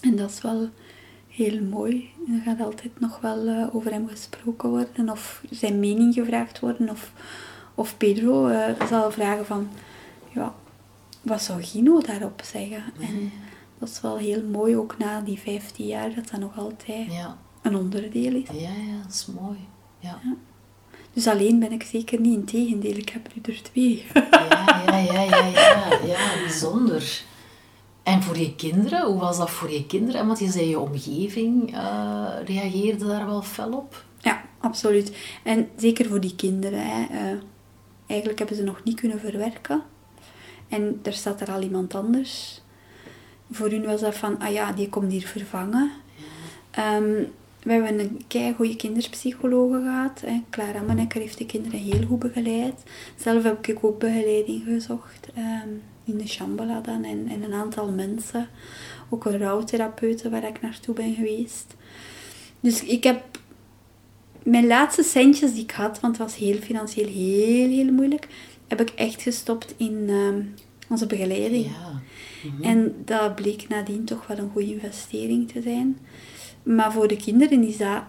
En 0.00 0.16
dat 0.16 0.30
is 0.30 0.42
wel 0.42 0.68
heel 1.28 1.62
mooi. 1.62 2.10
Er 2.28 2.40
gaat 2.44 2.60
altijd 2.60 3.00
nog 3.00 3.20
wel 3.20 3.46
eh, 3.46 3.74
over 3.74 3.92
hem 3.92 4.08
gesproken 4.08 4.68
worden, 4.68 5.10
of 5.10 5.42
zijn 5.50 5.80
mening 5.80 6.14
gevraagd 6.14 6.60
worden, 6.60 6.90
of, 6.90 7.12
of 7.74 7.96
Pedro 7.96 8.46
eh, 8.46 8.86
zal 8.88 9.10
vragen 9.10 9.46
van, 9.46 9.68
ja, 10.34 10.54
wat 11.22 11.42
zou 11.42 11.62
Gino 11.62 12.00
daarop 12.00 12.40
zeggen? 12.44 12.82
En 13.00 13.32
dat 13.78 13.88
is 13.88 14.00
wel 14.00 14.16
heel 14.16 14.42
mooi, 14.42 14.76
ook 14.76 14.98
na 14.98 15.20
die 15.20 15.38
15 15.38 15.86
jaar, 15.86 16.14
dat 16.14 16.28
dat 16.30 16.40
nog 16.40 16.58
altijd 16.58 17.12
Ja, 17.12 17.36
een 17.62 17.76
onderdeel 17.76 18.34
is. 18.34 18.48
ja, 18.52 18.68
ja, 18.68 19.02
dat 19.02 19.12
is 19.12 19.26
mooi. 19.40 19.58
Ja. 19.98 20.20
Dus 21.12 21.26
alleen 21.26 21.58
ben 21.58 21.72
ik 21.72 21.82
zeker 21.82 22.20
niet, 22.20 22.34
in 22.34 22.44
tegendeel, 22.44 22.96
ik 22.96 23.08
heb 23.08 23.26
er 23.26 23.50
er 23.52 23.62
twee. 23.62 24.04
Ja, 24.14 24.84
ja, 24.86 24.98
ja, 24.98 25.22
ja, 25.22 25.46
ja, 25.46 25.98
ja, 26.06 26.40
bijzonder. 26.42 27.22
En 28.02 28.22
voor 28.22 28.38
je 28.38 28.54
kinderen, 28.54 29.06
hoe 29.06 29.18
was 29.20 29.36
dat 29.38 29.50
voor 29.50 29.70
je 29.70 29.86
kinderen? 29.86 30.26
Want 30.26 30.38
je 30.38 30.50
zei 30.50 30.68
je 30.68 30.78
omgeving 30.78 31.74
eh, 31.74 32.26
reageerde 32.44 33.06
daar 33.06 33.26
wel 33.26 33.42
fel 33.42 33.72
op. 33.72 34.04
Ja, 34.18 34.42
absoluut. 34.60 35.16
En 35.44 35.68
zeker 35.76 36.06
voor 36.06 36.20
die 36.20 36.34
kinderen. 36.36 36.80
Hè. 36.86 37.04
eh, 37.04 37.38
eigenlijk 38.06 38.38
hebben 38.38 38.56
ze 38.56 38.62
nog 38.62 38.80
niet 38.84 39.00
kunnen 39.00 39.20
verwerken. 39.20 39.82
En 40.68 41.00
er 41.02 41.12
staat 41.12 41.40
er 41.40 41.50
al 41.50 41.62
iemand 41.62 41.94
anders. 41.94 42.62
Voor 43.50 43.70
hun 43.70 43.84
was 43.84 44.00
dat 44.00 44.14
van, 44.14 44.38
ah 44.38 44.52
ja, 44.52 44.72
die 44.72 44.88
komt 44.88 45.12
hier 45.12 45.26
vervangen. 45.26 45.90
Ehm, 46.70 47.22
we 47.62 47.72
hebben 47.72 47.98
een 47.98 48.20
kei 48.26 48.54
goede 48.54 48.76
kinderpsychologe 48.76 49.80
gehad. 49.82 50.20
Hè. 50.26 50.42
Clara 50.50 51.06
heeft 51.08 51.38
de 51.38 51.46
kinderen 51.46 51.80
heel 51.80 52.06
goed 52.06 52.18
begeleid. 52.18 52.82
Zelf 53.16 53.42
heb 53.42 53.66
ik 53.66 53.84
ook 53.84 53.98
begeleiding 53.98 54.62
gezocht. 54.64 55.28
ehm, 55.34 55.68
in 56.04 56.18
de 56.18 56.28
Shambhala 56.28 56.80
dan. 56.80 57.04
En, 57.04 57.28
en 57.28 57.42
een 57.42 57.52
aantal 57.52 57.90
mensen. 57.90 58.48
Ook 59.08 59.24
een 59.24 59.38
rouwtherapeute 59.38 60.30
waar 60.30 60.44
ik 60.44 60.60
naartoe 60.60 60.94
ben 60.94 61.14
geweest. 61.14 61.76
Dus 62.60 62.84
ik 62.84 63.04
heb 63.04 63.38
mijn 64.42 64.66
laatste 64.66 65.02
centjes 65.02 65.52
die 65.52 65.62
ik 65.62 65.70
had, 65.70 66.00
want 66.00 66.18
het 66.18 66.26
was 66.26 66.36
heel 66.36 66.56
financieel 66.56 67.06
heel, 67.06 67.68
heel 67.68 67.92
moeilijk, 67.92 68.28
heb 68.68 68.80
ik 68.80 68.90
echt 68.90 69.22
gestopt 69.22 69.74
in 69.76 70.04
ehm, 70.08 70.42
onze 70.88 71.06
begeleiding. 71.06 71.64
Ja. 71.64 72.00
En 72.62 72.94
dat 73.04 73.34
bleek 73.34 73.68
nadien 73.68 74.04
toch 74.04 74.26
wel 74.26 74.38
een 74.38 74.50
goede 74.50 74.72
investering 74.72 75.52
te 75.52 75.62
zijn. 75.62 75.98
Maar 76.62 76.92
voor 76.92 77.08
de 77.08 77.16
kinderen 77.16 77.62
is 77.62 77.76
dat 77.76 78.02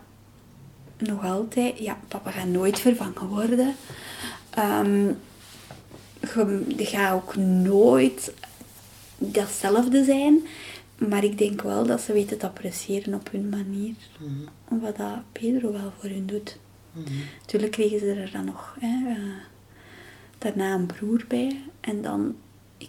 nog 0.98 1.24
altijd, 1.24 1.80
ja, 1.80 1.98
papa 2.08 2.32
gaat 2.32 2.48
nooit 2.48 2.80
vervangen 2.80 3.28
worden. 3.28 3.76
Ehm 4.50 5.08
je, 6.20 6.64
je 6.78 6.86
gaat 6.86 7.14
ook 7.14 7.36
nooit 7.36 8.34
datzelfde 9.18 10.04
zijn. 10.04 10.48
Maar 11.10 11.24
ik 11.24 11.38
denk 11.38 11.62
wel 11.62 11.86
dat 11.86 12.02
ze 12.02 12.14
weten 12.14 12.38
te 12.38 12.46
appreciëren 12.46 13.14
op 13.14 13.32
hun 13.32 13.50
manier. 13.50 13.94
Mhm. 14.18 14.82
Wat 14.82 14.98
dat 14.98 15.18
Pedro 15.32 15.72
wel 15.72 15.94
voor 16.00 16.10
hun 16.10 16.26
doet. 16.26 16.58
Mhm. 16.92 17.14
Natuurlijk 17.40 17.72
kregen 17.72 18.00
ze 18.00 18.14
er 18.14 18.32
dan 18.32 18.46
nog 18.46 18.76
hè, 18.80 19.10
eh, 19.10 19.18
daarna 20.40 20.74
een 20.74 20.86
broer 20.86 21.26
bij. 21.28 21.62
En 21.80 22.02
dan, 22.02 22.36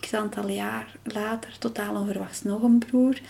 x 0.01 0.15
aantal 0.15 0.49
jaar 0.49 0.97
later, 1.05 1.57
totaal 1.59 1.95
onverwachts 1.95 2.43
nog 2.43 2.63
een 2.63 2.79
broer. 2.79 3.21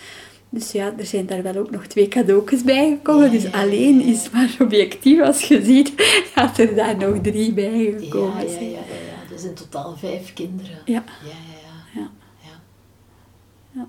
Dus 0.53 0.71
ja, 0.71 0.93
er 0.97 1.05
zijn 1.05 1.25
daar 1.25 1.43
wel 1.43 1.55
ook 1.55 1.71
nog 1.71 1.85
twee 1.85 2.07
cadeautjes 2.07 2.63
bij 2.63 2.89
gekomen. 2.89 3.25
Ja, 3.25 3.31
dus 3.31 3.43
ja, 3.43 3.61
alleen 3.61 3.99
ja, 3.99 4.05
is 4.05 4.29
maar 4.29 4.55
objectief 4.59 5.21
als 5.21 5.41
je 5.41 5.65
ziet 5.65 5.93
dat 6.35 6.57
er 6.57 6.75
daar 6.75 6.97
nog 6.97 7.17
drie 7.21 7.53
bij 7.53 7.95
gekomen 7.99 8.47
ja, 8.47 8.51
ja, 8.51 8.59
ja, 8.59 8.69
ja. 8.69 9.29
Dus 9.29 9.43
in 9.43 9.53
totaal 9.53 9.97
vijf 9.97 10.33
kinderen. 10.33 10.77
Ja. 10.85 11.03
Ja, 11.23 11.27
ja, 11.27 11.59
ja. 11.93 12.01
Ja. 12.01 12.09
ja. 12.41 12.59
Ja. 13.71 13.87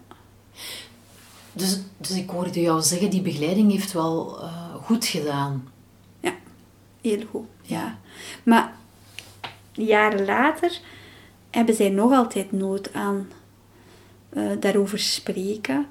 Dus, 1.53 1.81
dus 1.97 2.17
ik 2.17 2.31
hoorde 2.31 2.61
jou 2.61 2.83
zeggen, 2.83 3.11
die 3.11 3.23
begeleiding 3.23 3.71
heeft 3.71 3.93
wel 3.93 4.41
eh, 4.41 4.75
goed 4.75 5.07
gedaan. 5.07 5.69
Ja, 6.21 6.35
heel 7.01 7.23
goed. 7.31 7.47
Ja. 7.62 7.99
Maar 8.43 8.75
jaren 9.73 10.25
later 10.25 10.79
hebben 11.50 11.75
zij 11.75 11.88
nog 11.91 12.12
altijd 12.12 12.52
nood 12.52 12.93
aan 12.93 13.29
eh, 14.29 14.43
daarover 14.61 14.99
spreken. 14.99 15.87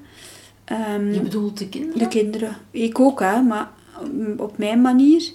Ehm, 0.64 1.12
Je 1.12 1.20
bedoelt 1.20 1.58
de 1.58 1.68
kinderen? 1.68 1.98
de 1.98 2.08
kinderen. 2.08 2.56
Ik 2.70 3.00
ook, 3.00 3.20
hè, 3.20 3.40
maar 3.42 3.70
mm, 4.12 4.34
op 4.38 4.58
mijn 4.58 4.80
manier. 4.80 5.30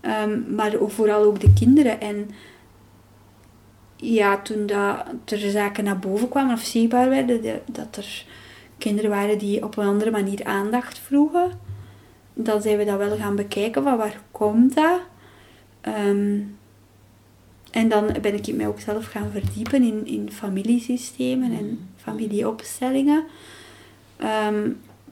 Ehm, 0.00 0.54
maar 0.54 0.72
vooral 0.86 1.22
ook 1.22 1.40
de 1.40 1.52
kinderen. 1.52 2.00
En 2.00 2.30
ja, 3.96 4.38
toen 4.42 4.66
dat 4.66 5.04
er 5.24 5.50
zaken 5.50 5.84
naar 5.84 5.98
boven 5.98 6.28
kwamen 6.28 6.54
of 6.54 6.60
zichtbaar 6.62 7.08
werden, 7.08 7.42
de- 7.42 7.60
dat 7.66 7.96
er 7.96 8.24
kinderen 8.78 9.10
waren 9.10 9.38
die 9.38 9.64
op 9.64 9.76
een 9.76 9.86
andere 9.86 10.10
manier 10.10 10.44
aandacht 10.44 10.98
vroegen, 10.98 11.50
dan 12.34 12.62
zijn 12.62 12.78
we 12.78 12.84
dat 12.84 12.98
wel 12.98 13.16
gaan 13.16 13.36
bekijken 13.36 13.82
van 13.82 13.96
waar 13.96 14.20
komt 14.30 14.74
dat? 14.74 15.00
Ehm, 15.80 16.38
en 17.72 17.88
dan 17.88 18.16
ben 18.22 18.34
ik 18.34 18.54
mij 18.54 18.66
ook 18.66 18.80
zelf 18.80 19.06
gaan 19.06 19.30
verdiepen 19.32 19.82
in, 19.82 20.06
in 20.06 20.30
familiesystemen 20.32 21.52
en 21.52 21.88
familieopstellingen. 21.96 23.24
Ehm, 24.16 24.70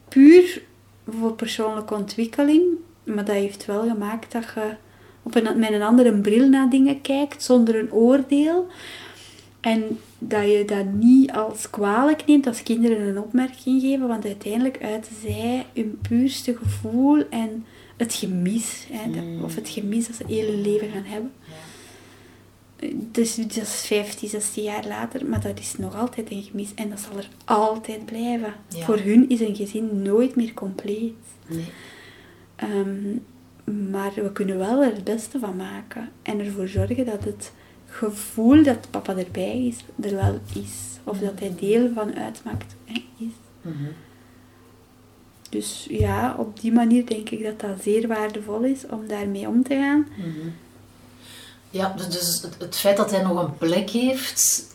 puur 0.09 0.63
voor 1.09 1.33
persoonlijke 1.33 1.95
ontwikkeling. 1.95 2.63
Maar 3.05 3.25
dat 3.25 3.35
heeft 3.35 3.67
wel 3.67 3.89
gemaakt 3.89 4.33
dat 4.33 4.45
je 4.55 4.75
op 5.23 5.35
een, 5.35 5.59
met 5.59 5.73
een 5.73 5.83
andere 5.83 6.13
bril 6.21 6.49
naar 6.49 6.71
dingen 6.71 7.01
kijkt, 7.01 7.43
zonder 7.43 7.79
een 7.79 7.93
oordeel. 7.93 8.67
En 9.61 9.99
dat 10.19 10.43
je 10.43 10.63
dat 10.67 10.87
niet 10.93 11.33
als 11.33 11.71
kwalijk 11.71 12.27
neemt 12.27 12.47
als 12.47 12.63
kinderen 12.63 13.01
een 13.01 13.19
opmerking 13.19 13.81
geven, 13.81 14.09
want 14.09 14.25
uiteindelijk 14.25 14.83
uiten 14.83 15.13
zij 15.23 15.67
hun 15.75 15.99
puurste 16.09 16.57
gevoel 16.57 17.25
en 17.31 17.65
het 17.97 18.15
gemis. 18.15 18.87
Hè, 18.91 19.11
dat- 19.11 19.45
of 19.45 19.55
het 19.55 19.69
gemis 19.69 20.07
dat 20.07 20.17
ze 20.17 20.25
heel 20.27 20.47
hun 20.53 20.63
leven 20.63 20.91
gaan 20.91 21.05
hebben. 21.05 21.33
Dus 23.11 23.35
dat 23.35 23.57
is 23.57 23.87
15, 23.87 24.29
16 24.29 24.63
jaar 24.63 24.87
later, 24.87 25.27
maar 25.27 25.41
dat 25.41 25.59
is 25.59 25.77
nog 25.79 25.97
altijd 25.97 26.31
een 26.31 26.43
gemis 26.43 26.75
en 26.75 26.91
dat 26.91 27.01
zal 27.01 27.17
er 27.17 27.29
altijd 27.45 28.05
blijven. 28.05 28.55
Ja. 28.69 28.85
Voor 28.85 28.99
hun 28.99 29.29
is 29.29 29.41
een 29.41 29.57
gezin 29.57 30.03
nooit 30.03 30.37
meer 30.37 30.55
compleet. 30.55 31.15
Nee. 31.47 31.65
Ehm, 32.57 33.17
maar 33.91 34.13
we 34.15 34.33
kunnen 34.33 34.59
wel 34.59 34.83
er 34.83 34.95
het 34.95 35.05
beste 35.05 35.39
van 35.39 35.57
maken 35.57 36.09
en 36.23 36.39
ervoor 36.39 36.69
zorgen 36.69 37.07
dat 37.07 37.25
het 37.25 37.53
gevoel 37.87 38.63
dat 38.63 38.91
papa 38.91 39.17
erbij 39.17 39.67
is, 39.67 39.85
er 40.01 40.15
wel 40.15 40.39
is. 40.55 40.99
Of 41.05 41.19
dat 41.19 41.39
hij 41.39 41.55
deel 41.59 41.91
van 41.95 42.15
uitmaakt, 42.15 42.75
hè, 42.85 43.03
is. 43.19 43.35
Mhm. 43.63 43.91
Dus 45.51 45.87
ja, 45.91 46.35
op 46.39 46.61
die 46.61 46.73
manier 46.73 47.07
denk 47.07 47.31
ik 47.31 47.43
dat 47.45 47.61
dat 47.61 47.83
zeer 47.83 48.09
waardevol 48.09 48.63
is 48.63 48.87
om 48.87 49.07
daarmee 49.07 49.49
om 49.49 49.63
te 49.63 49.75
gaan. 49.75 50.07
Mhm. 50.17 50.49
Ja, 51.71 51.95
dus- 51.97 52.09
dus 52.09 52.43
het, 52.43 52.57
het 52.59 52.77
feit 52.77 52.97
dat 52.97 53.11
hij 53.11 53.23
nog 53.23 53.43
een 53.43 53.57
plek 53.57 53.91
heeft 53.91 54.67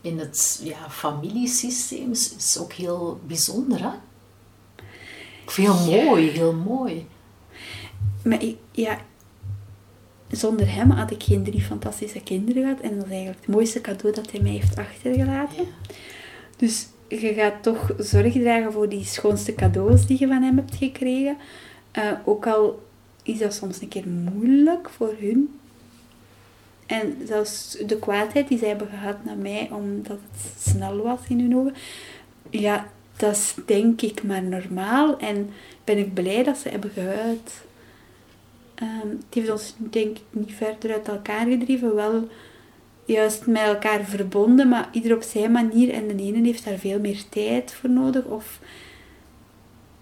in 0.00 0.18
het 0.18 0.60
ja, 0.62 0.90
familiesysteem 0.90 2.10
is, 2.10 2.58
ook 2.60 2.72
heel 2.72 3.20
bijzonder, 3.26 3.82
hè? 3.82 3.90
Heel 5.52 5.84
mooi, 5.84 6.28
heel 6.30 6.52
mooi. 6.52 7.06
Maar 8.24 8.42
ik, 8.42 8.56
ja, 8.70 8.98
zonder 10.30 10.74
hem 10.74 10.90
had 10.90 11.10
ik 11.10 11.22
geen 11.22 11.44
drie 11.44 11.62
fantastische 11.62 12.20
kinderen 12.20 12.62
gehad. 12.62 12.80
En 12.80 12.96
dat 12.96 13.04
is 13.04 13.10
eigenlijk 13.10 13.40
het 13.40 13.54
mooiste 13.54 13.80
cadeau 13.80 14.14
dat 14.14 14.30
hij 14.30 14.40
mij 14.40 14.52
heeft 14.52 14.78
achtergelaten. 14.78 15.56
Ja. 15.56 15.94
Dus 16.56 16.86
je 17.08 17.34
gaat 17.34 17.62
toch 17.62 17.94
zorg 17.98 18.32
dragen 18.32 18.72
voor 18.72 18.88
die 18.88 19.04
schoonste 19.04 19.54
cadeaus 19.54 20.06
die 20.06 20.18
je 20.18 20.26
van 20.26 20.42
hem 20.42 20.56
hebt 20.56 20.76
gekregen. 20.76 21.36
Eh, 21.90 22.12
ook 22.24 22.46
al 22.46 22.82
is 23.22 23.38
dat 23.38 23.54
soms 23.54 23.80
een 23.80 23.88
keer 23.88 24.08
moeilijk 24.08 24.90
voor 24.90 25.14
hun. 25.18 25.58
En 26.86 27.16
zelfs 27.26 27.76
de 27.86 27.98
kwaadheid 27.98 28.48
die 28.48 28.58
zij 28.58 28.68
hebben 28.68 28.88
gehad 28.88 29.24
naar 29.24 29.36
mij, 29.36 29.68
omdat 29.72 30.18
het 30.30 30.62
snel 30.62 30.96
was 30.96 31.20
in 31.28 31.40
hun 31.40 31.56
ogen. 31.56 31.74
Ja, 32.50 32.88
dat 33.16 33.32
is 33.32 33.54
denk 33.66 34.00
ik 34.00 34.22
maar 34.22 34.42
normaal. 34.42 35.18
En 35.18 35.50
ben 35.84 35.98
ik 35.98 36.14
blij 36.14 36.42
dat 36.42 36.58
ze 36.58 36.68
hebben 36.68 36.90
geuit. 36.90 37.64
Ehm, 38.74 39.08
het 39.08 39.34
heeft 39.34 39.50
ons 39.50 39.74
denk 39.78 40.16
ik 40.16 40.24
niet 40.30 40.52
verder 40.52 40.92
uit 40.92 41.08
elkaar 41.08 41.46
gedreven. 41.46 41.94
Wel 41.94 42.28
juist 43.04 43.46
met 43.46 43.62
elkaar 43.62 44.04
verbonden, 44.04 44.68
maar 44.68 44.88
ieder 44.92 45.14
op 45.14 45.22
zijn 45.22 45.52
manier. 45.52 45.92
En 45.92 46.06
de 46.06 46.22
ene 46.22 46.46
heeft 46.46 46.64
daar 46.64 46.78
veel 46.78 47.00
meer 47.00 47.22
tijd 47.28 47.72
voor 47.72 47.90
nodig. 47.90 48.24
Of 48.24 48.60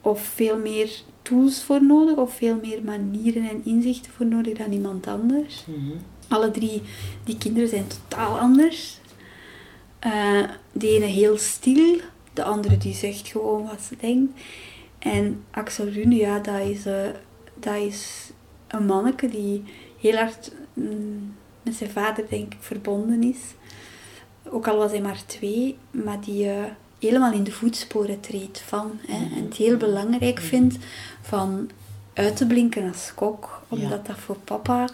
of 0.05 0.21
veel 0.21 0.59
meer 0.59 0.91
tools 1.23 1.63
voor 1.63 1.85
nodig, 1.85 2.17
of 2.17 2.35
veel 2.35 2.59
meer 2.63 2.83
manieren 2.83 3.49
en 3.49 3.61
inzichten 3.65 4.13
voor 4.13 4.27
nodig 4.27 4.59
dan 4.59 4.73
iemand 4.73 5.07
anders. 5.07 5.65
Mhm. 5.67 5.97
Alle 6.35 6.51
drie, 6.51 6.83
die 7.25 7.39
kinderen 7.39 7.69
zijn 7.69 7.87
totaal 7.87 8.39
anders. 8.39 8.99
Eh, 9.99 10.43
de 10.73 10.89
ene 10.89 11.05
heel 11.05 11.39
stil, 11.39 12.01
de 12.33 12.45
andere 12.45 12.77
die 12.77 12.95
zegt 12.95 13.29
gewoon 13.29 13.67
wat 13.67 13.81
ze 13.81 13.97
denkt. 13.97 14.41
En 14.99 15.45
Axel 15.51 15.89
Rune, 15.89 16.15
ja, 16.15 16.39
dat 16.39 16.61
is, 16.61 16.87
eh, 16.87 17.09
dat 17.55 17.77
is 17.77 18.31
een 18.69 18.87
manneke 18.87 19.29
die 19.29 19.65
heel 20.01 20.17
hard 20.17 20.53
mm, 20.73 21.35
met 21.63 21.75
zijn 21.75 21.91
vader, 21.91 22.25
denk 22.29 22.55
ik, 22.55 22.61
verbonden 22.61 23.23
is. 23.23 23.41
Ook 24.49 24.69
al 24.69 24.77
was 24.77 24.91
hij 24.91 25.01
maar 25.01 25.23
twee, 25.27 25.77
maar 25.91 26.21
die 26.21 26.51
eh, 26.51 26.65
helemaal 26.99 27.33
in 27.33 27.45
de 27.45 27.53
voetsporen 27.53 28.21
treedt 28.21 28.61
van. 28.61 29.01
Hè, 29.07 29.37
en 29.37 29.45
het 29.45 29.57
heel 29.57 29.77
belangrijk 29.77 30.41
vindt 30.41 30.77
van 31.21 31.71
uit 32.15 32.37
te 32.37 32.47
blinken 32.47 32.89
als 32.89 33.13
kok. 33.15 33.63
Omdat 33.69 34.07
dat 34.07 34.19
voor 34.19 34.39
papa, 34.45 34.89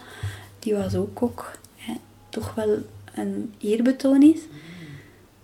die 0.61 0.75
was 0.75 0.95
ook 0.95 1.15
kok, 1.15 1.59
hè, 1.77 1.93
toch 2.29 2.55
wel 2.55 2.79
een 3.15 3.55
eerbetoon 3.59 4.23
is. 4.23 4.41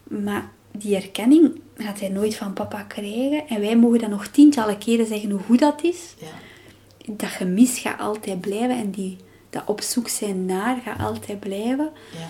Maar 0.04 0.50
die 0.70 0.96
erkenning 0.96 1.60
gaat 1.76 2.00
hij 2.00 2.08
nooit 2.08 2.36
van 2.36 2.52
papa 2.52 2.82
krijgen. 2.82 3.48
En 3.48 3.60
wij 3.60 3.76
mogen 3.76 3.98
dan 3.98 4.10
nog 4.10 4.26
tientallen 4.26 4.78
keren 4.78 5.06
zeggen 5.06 5.30
hoe 5.30 5.40
goed 5.40 5.58
dat 5.58 5.82
is. 5.82 6.14
Ja. 6.18 7.12
Dat 7.12 7.28
gemis 7.28 7.78
gaat 7.78 8.00
altijd 8.00 8.40
blijven. 8.40 8.76
En 8.76 8.90
die, 8.90 9.16
dat 9.50 9.62
op 9.66 9.80
zoek 9.80 10.08
zijn 10.08 10.44
naar 10.44 10.80
gaat 10.84 11.00
altijd 11.00 11.40
blijven. 11.40 11.90
Ja. 12.12 12.28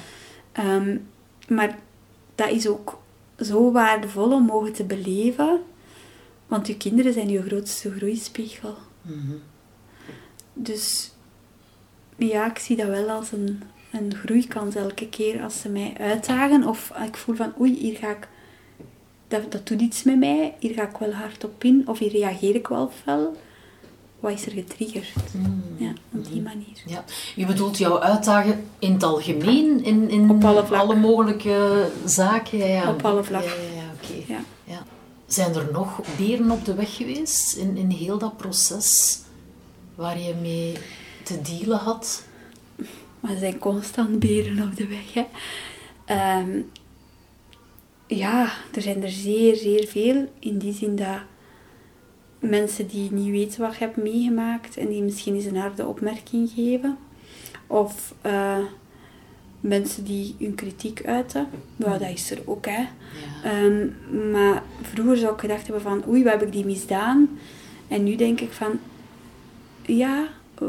Ehm, 0.52 0.96
maar 1.48 1.78
dat 2.34 2.50
is 2.50 2.68
ook 2.68 3.02
zo 3.38 3.72
waardevol 3.72 4.32
om 4.32 4.44
mogen 4.44 4.72
te 4.72 4.84
beleven. 4.84 5.60
Want 6.46 6.66
je 6.66 6.76
kinderen 6.76 7.12
zijn 7.12 7.28
je 7.28 7.42
grootste 7.42 7.92
groeispiegel. 7.92 8.76
Mhm. 9.02 9.36
Dus 10.52 11.10
ja, 12.16 12.50
ik 12.50 12.58
zie 12.58 12.76
dat 12.76 12.86
wel 12.86 13.08
als 13.10 13.32
een, 13.32 13.62
een 13.92 14.14
groeikans 14.14 14.74
elke 14.74 15.08
keer 15.08 15.42
als 15.42 15.60
ze 15.60 15.68
mij 15.68 15.94
uitdagen. 16.00 16.68
Of 16.68 16.92
ik 17.06 17.16
voel 17.16 17.34
van, 17.34 17.52
oei, 17.60 17.78
hier 17.78 17.96
ga 17.96 18.10
ik... 18.10 18.28
Dat, 19.28 19.52
dat 19.52 19.66
doet 19.66 19.80
iets 19.80 20.02
met 20.02 20.18
mij. 20.18 20.54
Hier 20.58 20.74
ga 20.74 20.82
ik 20.82 20.96
wel 20.96 21.12
hard 21.12 21.44
op 21.44 21.64
in. 21.64 21.82
Of 21.86 21.98
hier 21.98 22.10
reageer 22.10 22.54
ik 22.54 22.68
wel 22.68 22.90
fel. 23.04 23.36
Wat 24.20 24.32
is 24.32 24.46
er 24.46 24.52
getriggerd? 24.52 25.12
Mhm. 25.32 25.84
Ja, 25.84 25.92
op 26.12 26.26
die 26.32 26.42
manier. 26.42 26.82
Ja. 26.86 27.04
Je 27.34 27.46
bedoelt 27.46 27.78
jouw 27.78 28.00
uitdagen 28.00 28.64
in 28.78 28.92
het 28.92 29.02
algemeen, 29.02 29.84
in, 29.84 30.10
in 30.10 30.30
Op 30.30 30.44
alle 30.44 30.66
vlakken. 30.66 30.98
mogelijke 30.98 31.88
zaken? 32.04 32.58
Ja, 32.58 32.66
ja. 32.66 32.90
Op 32.90 33.04
alle 33.04 33.24
vlakken. 33.24 33.50
Ja, 33.50 33.56
ja, 33.74 33.82
ja, 33.82 33.90
oké. 33.94 34.32
Ja. 34.32 34.38
Ja. 34.64 34.82
Zijn 35.26 35.54
er 35.54 35.68
nog 35.72 36.00
beren 36.16 36.50
op 36.50 36.64
de 36.64 36.74
weg 36.74 36.96
geweest 36.96 37.56
in, 37.56 37.76
in 37.76 37.90
heel 37.90 38.18
dat 38.18 38.36
proces 38.36 39.18
waar 39.94 40.18
je 40.20 40.34
mee 40.40 40.76
te 41.26 41.40
dealen 41.42 41.78
had? 41.78 42.24
Maar 43.20 43.30
er 43.30 43.38
zijn 43.38 43.58
constant 43.58 44.18
beren 44.18 44.62
op 44.62 44.76
de 44.76 44.86
weg. 44.86 45.12
Hè. 45.12 45.26
Ehm, 46.04 46.60
ja, 48.06 48.52
er 48.74 48.82
zijn 48.82 49.02
er 49.02 49.10
zeer, 49.10 49.56
zeer 49.56 49.86
veel. 49.86 50.28
In 50.38 50.58
die 50.58 50.72
zin 50.72 50.96
dat 50.96 51.20
mensen 52.38 52.86
die 52.86 53.12
niet 53.12 53.30
weten 53.30 53.60
wat 53.60 53.76
je 53.76 53.84
hebt 53.84 53.96
meegemaakt 53.96 54.76
en 54.76 54.88
die 54.88 55.02
misschien 55.02 55.34
eens 55.34 55.44
een 55.44 55.56
harde 55.56 55.86
opmerking 55.86 56.50
geven. 56.54 56.98
Of 57.66 58.14
eh, 58.20 58.64
mensen 59.60 60.04
die 60.04 60.34
hun 60.38 60.54
kritiek 60.54 61.06
uiten. 61.06 61.48
Nou, 61.76 61.98
dat 61.98 62.10
is 62.10 62.30
er 62.30 62.42
ook, 62.44 62.66
hè. 62.66 62.80
Ja. 62.80 62.88
Ehm, 63.42 63.88
maar 64.30 64.62
vroeger 64.82 65.16
zou 65.16 65.32
ik 65.32 65.40
gedacht 65.40 65.62
hebben 65.62 65.82
van, 65.82 66.04
oei, 66.08 66.22
wat 66.22 66.32
heb 66.32 66.42
ik 66.42 66.52
die 66.52 66.64
misdaan? 66.64 67.38
En 67.88 68.04
nu 68.04 68.16
denk 68.16 68.40
ik 68.40 68.52
van, 68.52 68.78
ja, 69.82 70.28
eh, 70.58 70.66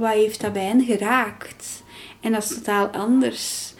wat 0.00 0.12
heeft 0.12 0.40
dat 0.40 0.52
bij 0.52 0.64
hen 0.64 0.84
geraakt? 0.84 1.82
En 2.20 2.32
dat 2.32 2.42
is 2.42 2.48
totaal 2.48 2.86
anders. 2.86 3.74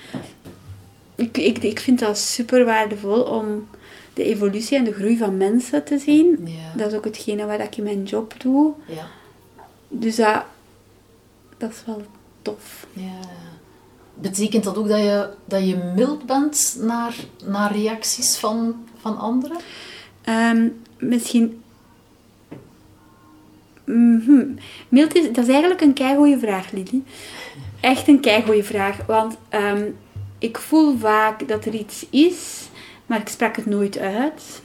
Ik, 1.14 1.38
ik, 1.38 1.58
ik 1.58 1.80
vind 1.80 1.98
dat 1.98 2.18
super 2.18 2.64
waardevol 2.64 3.22
om 3.22 3.68
de 4.14 4.24
evolutie 4.24 4.76
en 4.76 4.84
de 4.84 4.92
groei 4.92 5.16
van 5.16 5.36
mensen 5.36 5.84
te 5.84 5.98
zien. 5.98 6.38
Ja. 6.44 6.76
Dat 6.76 6.90
is 6.90 6.98
ook 6.98 7.04
hetgene 7.04 7.46
wat 7.46 7.60
ik 7.60 7.76
in 7.76 7.84
mijn 7.84 8.02
job 8.02 8.34
doe. 8.38 8.72
Ja. 8.86 9.06
Dus 9.88 10.16
dat, 10.16 10.44
dat 11.58 11.70
is 11.70 11.82
wel 11.86 12.02
tof. 12.42 12.86
Ja. 12.92 13.18
Betekent 14.14 14.64
dat 14.64 14.76
ook 14.76 14.88
dat 14.88 14.98
je, 14.98 15.28
dat 15.44 15.68
je 15.68 15.76
mild 15.94 16.26
bent 16.26 16.76
naar, 16.80 17.14
naar 17.44 17.76
reacties 17.76 18.36
van, 18.36 18.86
van 19.00 19.18
anderen? 19.18 19.56
Ehm, 20.22 20.68
misschien. 20.98 21.62
Mhm. 23.92 24.44
Mild 24.88 25.14
is, 25.14 25.24
dat 25.32 25.44
is 25.44 25.48
eigenlijk 25.50 25.80
een 25.80 25.92
keigoeie 25.92 26.38
vraag, 26.38 26.70
Lily. 26.70 27.02
Echt 27.80 28.08
een 28.08 28.20
keigoeie 28.20 28.64
vraag. 28.64 29.06
Want 29.06 29.36
ehm, 29.48 29.84
ik 30.38 30.58
voel 30.58 30.98
vaak 30.98 31.48
dat 31.48 31.64
er 31.64 31.74
iets 31.74 32.06
is, 32.10 32.68
maar 33.06 33.20
ik 33.20 33.28
sprak 33.28 33.56
het 33.56 33.66
nooit 33.66 33.98
uit. 33.98 34.62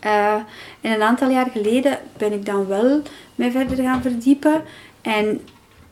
Eh, 0.00 0.34
en 0.80 0.92
een 0.92 1.02
aantal 1.02 1.30
jaar 1.30 1.50
geleden 1.50 1.98
ben 2.16 2.32
ik 2.32 2.46
dan 2.46 2.66
wel 2.66 3.02
mij 3.34 3.50
verder 3.50 3.76
gaan 3.76 4.02
verdiepen. 4.02 4.62
En 5.02 5.40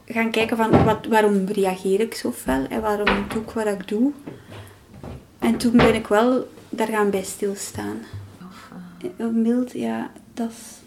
gaan 0.07 0.31
kijken 0.31 0.57
van 0.57 0.85
wat, 0.85 1.07
waarom 1.07 1.47
reageer 1.47 2.01
ik 2.01 2.15
zo 2.15 2.33
fel 2.33 2.67
en 2.69 2.81
waarom 2.81 3.25
doe 3.29 3.43
ik 3.43 3.51
wat 3.51 3.67
ik 3.67 3.89
doe. 3.89 4.13
En 5.39 5.57
toen 5.57 5.77
ben 5.77 5.95
ik 5.95 6.07
wel 6.07 6.49
daar 6.69 6.87
gaan 6.87 7.11
bij 7.11 7.23
stilstaan. 7.23 7.97
Of, 8.49 8.69
Eh, 9.17 9.27
Mild, 9.27 9.73
ja, 9.73 10.11
dat 10.35 10.51
is... 10.51 10.82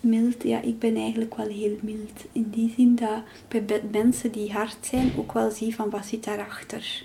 Mild, 0.00 0.42
ja, 0.42 0.60
ik 0.60 0.78
ben 0.78 0.96
eigenlijk 0.96 1.36
wel 1.36 1.46
heel 1.48 1.76
mild. 1.82 2.24
In 2.32 2.50
die 2.50 2.72
zin 2.76 2.96
dat 2.96 3.22
ik 3.50 3.66
bij 3.66 3.82
mensen 3.92 4.32
die 4.32 4.52
hard 4.52 4.76
zijn 4.80 5.12
ook 5.18 5.32
wel 5.32 5.50
zie 5.50 5.74
van 5.74 5.90
wat 5.90 6.06
zit 6.06 6.24
daarachter. 6.24 7.02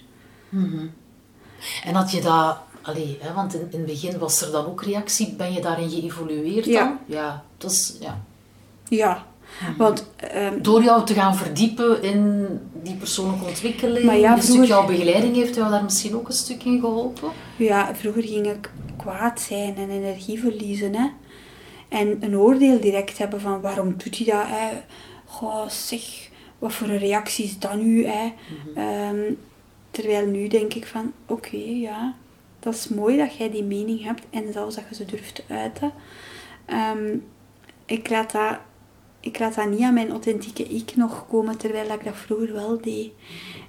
Mhm. 0.49 0.85
En 1.83 1.93
had 1.95 2.11
je 2.11 2.21
dat... 2.21 2.57
Allee, 2.81 3.17
hè, 3.21 3.33
want 3.33 3.53
in, 3.53 3.59
in 3.69 3.77
het 3.77 3.85
begin 3.85 4.17
was 4.19 4.41
er 4.41 4.51
dan 4.51 4.65
ook 4.65 4.83
reactie. 4.83 5.33
Ben 5.35 5.53
je 5.53 5.61
daarin 5.61 5.89
geëvolueerd 5.89 6.65
Ja. 6.65 6.83
dan? 6.83 6.97
Ja. 7.05 7.43
Dat 7.57 7.71
is, 7.71 7.97
ja. 7.99 8.23
Ja, 8.89 9.25
want 9.77 10.09
ehm, 10.15 10.61
Door 10.61 10.83
jou 10.83 11.05
te 11.05 11.13
gaan 11.13 11.35
verdiepen 11.35 12.01
in 12.03 12.47
die 12.83 12.95
persoonlijke 12.95 13.45
ontwikkeling, 13.45 14.05
Maar 14.05 14.17
ja, 14.17 14.33
een 14.35 14.41
stuk 14.41 14.63
jouw 14.63 14.85
begeleiding 14.85 15.35
heeft 15.35 15.55
jou 15.55 15.69
daar 15.69 15.83
misschien 15.83 16.15
ook 16.15 16.27
een 16.27 16.33
stuk 16.33 16.63
in 16.63 16.79
geholpen? 16.79 17.29
ja, 17.57 17.95
vroeger 17.95 18.23
ging 18.23 18.47
ik 18.47 18.71
kwaad 18.97 19.41
zijn 19.41 19.75
en 19.75 19.89
energie 19.89 20.39
verliezen. 20.39 20.95
Hè. 20.95 21.07
En 21.93 22.17
een 22.23 22.37
oordeel 22.37 22.79
direct 22.79 23.17
hebben 23.17 23.41
van 23.41 23.61
waarom 23.61 23.95
doet 23.97 24.17
hij 24.17 24.25
dat? 24.25 24.47
Hè? 24.47 24.81
Goh, 25.25 25.67
zeg, 25.67 26.29
wat 26.59 26.73
voor 26.73 26.87
een 26.87 26.97
reactie 26.97 27.45
is 27.45 27.59
dat 27.59 27.75
nu? 27.75 28.05
Hè? 28.05 28.33
Ehm, 28.75 29.33
terwijl 29.91 30.25
nu 30.25 30.47
denk 30.47 30.73
ik 30.73 30.85
van, 30.85 31.13
oké, 31.27 31.57
ja, 31.57 32.15
dat 32.59 32.73
is 32.73 32.87
mooi 32.87 33.17
dat 33.17 33.35
jij 33.35 33.51
die 33.51 33.63
mening 33.63 34.03
hebt 34.03 34.23
en 34.29 34.53
zelfs 34.53 34.75
dat 34.75 34.83
je 34.89 34.95
ze 34.95 35.05
durft 35.05 35.35
te 35.35 35.43
uiten. 35.47 35.91
Ehm, 36.65 37.17
ik, 37.85 38.09
laat 38.09 38.31
dat, 38.31 38.57
ik 39.19 39.39
laat 39.39 39.55
dat 39.55 39.69
niet 39.69 39.81
aan 39.81 39.93
mijn 39.93 40.09
authentieke 40.09 40.63
ik 40.63 40.95
nog 40.95 41.27
komen, 41.27 41.57
terwijl 41.57 41.91
ik 41.91 42.03
dat 42.03 42.15
vroeger 42.15 42.53
wel 42.53 42.81
deed. 42.81 43.11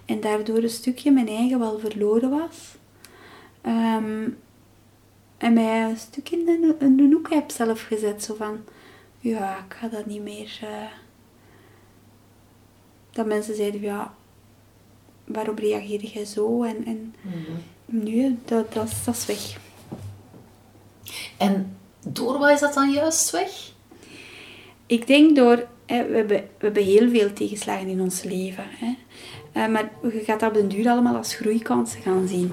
En 0.05 0.21
daardoor 0.21 0.63
een 0.63 0.71
stukje 0.71 1.11
mijn 1.11 1.29
eigen 1.29 1.59
wel 1.59 1.79
verloren 1.79 2.31
was. 2.31 2.77
Ehm, 3.61 4.29
en 5.38 5.53
mij 5.53 5.83
een 5.85 5.97
stukje 5.97 6.37
in 6.38 6.44
de, 6.44 6.77
in 6.79 6.97
de 6.97 7.03
hoek 7.14 7.31
heb 7.31 7.51
zelf 7.51 7.83
gezet. 7.83 8.23
Zo 8.25 8.35
van, 8.35 8.61
ja, 9.18 9.57
ik 9.68 9.75
ga 9.75 9.88
dat 9.88 10.07
niet 10.07 10.23
meer... 10.23 10.59
eh. 10.62 10.68
Dat 13.12 13.27
mensen 13.27 13.55
zeiden, 13.55 13.81
ja, 13.81 14.14
waarom 15.25 15.57
reageer 15.57 16.05
jij 16.05 16.25
zo? 16.25 16.62
En, 16.62 16.85
en 16.87 17.14
nee, 17.87 18.38
dat, 18.44 18.73
dat, 18.73 18.88
is- 18.88 19.05
dat 19.05 19.14
is 19.16 19.27
weg. 19.27 19.59
En 21.37 21.77
door 22.09 22.38
wat 22.38 22.51
is 22.51 22.61
dat 22.61 22.75
dan 22.75 22.90
juist 22.90 23.31
weg? 23.31 23.73
Ik 24.87 25.07
denk 25.07 25.37
door, 25.37 25.66
hè, 25.87 26.07
we, 26.07 26.16
hebben, 26.16 26.37
we 26.59 26.64
hebben 26.64 26.85
heel 26.85 27.11
veel 27.11 27.33
tegenslagen 27.33 27.88
in 27.88 28.01
ons 28.01 28.23
leven. 28.23 28.64
Hè. 28.68 28.94
Eh, 29.53 29.68
maar 29.68 29.90
je 30.03 30.23
gaat 30.25 30.40
dat 30.40 30.49
op 30.49 30.55
den 30.55 30.68
duur 30.68 30.88
allemaal 30.88 31.16
als 31.16 31.35
groeikansen 31.35 32.01
gaan 32.03 32.29
zien. 32.29 32.53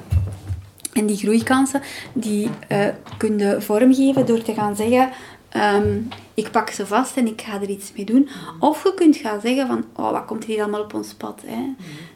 En 0.93 1.06
die 1.06 1.17
groeikansen, 1.17 1.82
die 2.13 2.49
eh 2.67 2.88
kun 3.17 3.38
je 3.38 3.62
vormgeven 3.62 4.25
door 4.25 4.41
te 4.41 4.54
gaan 4.54 4.75
zeggen... 4.75 5.10
ehm, 5.49 5.99
ik 6.34 6.51
pak 6.51 6.69
ze 6.69 6.88
vast 6.88 7.17
en 7.17 7.27
ik 7.27 7.41
ga 7.41 7.62
er 7.62 7.69
iets 7.69 7.91
mee 7.95 8.06
doen. 8.06 8.30
Of 8.60 8.84
je 8.84 8.93
kunt 8.93 9.15
gaan 9.17 9.41
zeggen 9.41 9.67
van... 9.67 9.86
Oh, 9.95 10.12
wat 10.12 10.25
komt 10.25 10.43
er 10.43 10.49
hier 10.49 10.62
allemaal 10.62 10.84
op 10.84 10.93
ons 10.93 11.13
pad? 11.13 11.41
Hè? 11.45 11.73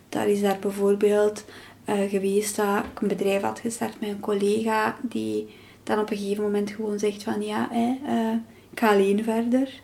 Daar 0.09 0.27
is 0.27 0.41
daar 0.41 0.57
bijvoorbeeld 0.59 1.45
eh, 1.85 2.09
geweest 2.09 2.55
dat 2.55 2.83
ik 2.93 3.01
een 3.01 3.07
bedrijf 3.07 3.41
had 3.41 3.59
gestart 3.59 3.99
met 3.99 4.09
een 4.09 4.19
collega... 4.19 4.95
die 5.01 5.47
dan 5.83 5.99
op 5.99 6.11
een 6.11 6.17
gegeven 6.17 6.43
moment 6.43 6.71
gewoon 6.71 6.99
zegt 6.99 7.23
van... 7.23 7.41
Ja, 7.41 7.67
hè, 7.71 7.95
eh, 8.05 8.33
ik 8.71 8.79
ga 8.79 8.89
alleen 8.89 9.23
verder 9.23 9.83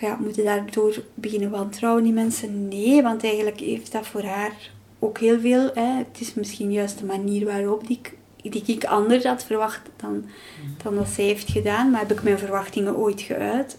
ja, 0.00 0.16
moeten 0.20 0.44
daardoor 0.44 1.02
beginnen 1.14 1.50
wantrouwen 1.50 2.02
die 2.02 2.12
mensen? 2.12 2.68
Nee, 2.68 3.02
want 3.02 3.24
eigenlijk 3.24 3.60
heeft 3.60 3.92
dat 3.92 4.06
voor 4.06 4.22
haar 4.22 4.70
ook 4.98 5.18
heel 5.18 5.40
veel. 5.40 5.70
Hè. 5.74 5.96
Het 5.96 6.20
is 6.20 6.34
misschien 6.34 6.72
juist 6.72 6.98
de 6.98 7.04
manier 7.04 7.44
waarop 7.46 7.86
die 7.86 7.98
ik 8.02 8.14
die 8.50 8.64
ik 8.66 8.84
anders 8.84 9.24
had 9.24 9.44
verwacht 9.44 9.90
dan, 9.96 10.24
dan 10.82 10.94
dat 10.94 11.08
zij 11.08 11.24
heeft 11.24 11.50
gedaan. 11.50 11.90
Maar 11.90 12.00
heb 12.00 12.12
ik 12.12 12.22
mijn 12.22 12.38
verwachtingen 12.38 12.96
ooit 12.96 13.20
geuit. 13.20 13.76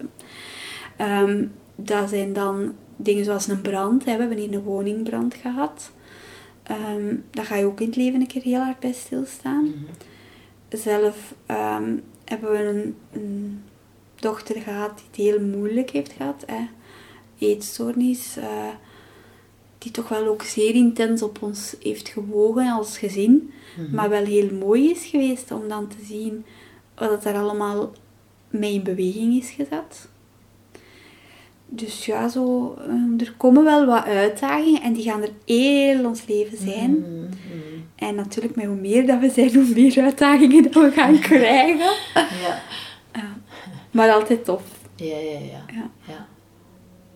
Ehm, 0.96 1.46
dat 1.76 2.10
zijn 2.10 2.34
dan 2.34 2.76
dingen 2.96 3.26
zoals 3.26 3.48
een 3.48 3.62
brand. 3.62 4.06
Hè. 4.06 4.14
We 4.14 4.20
hebben 4.20 4.38
hier 4.38 4.54
een 4.54 4.64
woningbrand 4.64 5.34
gehad. 5.34 5.92
Ehm, 6.64 7.16
daar 7.32 7.46
ga 7.46 7.56
je 7.56 7.66
ook 7.66 7.80
in 7.80 7.88
het 7.88 7.96
leven 7.96 8.22
een 8.22 8.28
keer 8.28 8.42
heel 8.42 8.62
hard 8.62 8.80
bij 8.80 8.94
stilstaan. 8.94 9.74
Zelf 10.70 11.34
ehm, 11.46 11.96
hebben 12.26 12.52
we 12.52 12.58
een, 12.58 12.96
een, 13.12 13.62
dochter 14.16 14.62
gehad 14.62 14.98
die 14.98 15.06
het 15.08 15.38
heel 15.38 15.48
moeilijk 15.48 15.90
heeft 15.90 16.12
gehad. 16.12 16.44
Hè. 16.46 16.68
Eetstoornis. 17.40 18.38
Uh, 18.38 18.46
die 19.78 19.92
toch 19.92 20.10
wel 20.10 20.28
ook 20.28 20.44
zeer 20.44 20.76
intens 20.76 21.22
op 21.22 21.38
ons 21.42 21.76
heeft 21.82 22.10
gewogen 22.10 22.72
als 22.72 22.98
gezin. 22.98 23.52
Mhm. 23.78 23.96
Maar 23.96 24.10
wel 24.10 24.26
heel 24.26 24.54
mooi 24.54 24.90
is 24.90 25.06
geweest 25.06 25.52
om 25.52 25.68
dan 25.68 25.88
te 25.88 26.06
zien 26.06 26.46
wat 26.96 27.26
er 27.26 27.36
allemaal 27.36 27.92
mee 28.50 28.74
in 28.74 28.84
beweging 28.84 29.42
is 29.42 29.50
gezet. 29.50 30.10
Dus 31.70 32.06
ja, 32.06 32.28
zo, 32.28 32.76
ehm, 32.88 33.20
er 33.20 33.34
komen 33.38 33.64
wel 33.64 33.86
wat 33.86 34.06
uitdagingen 34.06 34.82
en 34.82 34.94
die 34.94 35.04
gaan 35.04 35.22
er 35.22 35.32
heel 35.46 36.06
ons 36.06 36.26
leven 36.28 36.58
zijn. 36.58 36.92
Mhm. 36.92 37.36
En 37.96 38.16
natuurlijk, 38.16 38.56
met 38.56 38.66
hoe 38.66 38.76
meer 38.76 39.08
dat 39.08 39.20
we 39.20 39.30
zijn, 39.30 39.54
hoe 39.54 39.74
meer 39.74 40.02
uitdagingen 40.02 40.64
dat 40.64 40.74
we 40.74 40.92
gaan 40.92 41.20
krijgen. 41.30 41.92
Ja. 42.14 42.62
maar 43.92 44.12
altijd 44.12 44.46
tof. 44.46 44.64
Ja, 44.96 45.18
ja, 45.18 45.40
ja. 45.40 45.66
ja. 45.74 45.90
ja. 46.08 46.28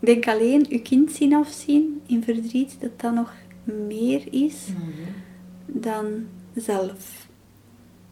Ik 0.02 0.08
denk 0.08 0.28
alleen 0.28 0.66
je 0.70 0.82
kind 0.82 1.12
zien 1.12 1.34
afzien 1.34 2.02
in 2.06 2.24
verdriet, 2.24 2.78
dat 2.80 3.00
dat 3.00 3.14
nog 3.14 3.32
meer 3.64 4.22
is 4.32 4.56
dan 5.66 6.06
zelf. 6.56 7.28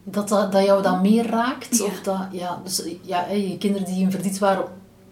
Dat, 0.04 0.30
dat, 0.30 0.52
dat 0.52 0.65
jou 0.65 0.84
dan 0.84 1.02
meer 1.02 1.25
raakt? 1.25 1.82
Of 1.82 2.02
dat, 2.02 2.28
ja, 2.32 2.62
dus 2.63 2.84
ja, 3.02 3.28
je 3.28 3.58
kinderen 3.58 3.88
die 3.88 4.02
in 4.02 4.12
verdriet 4.12 4.39
waren 4.39 4.65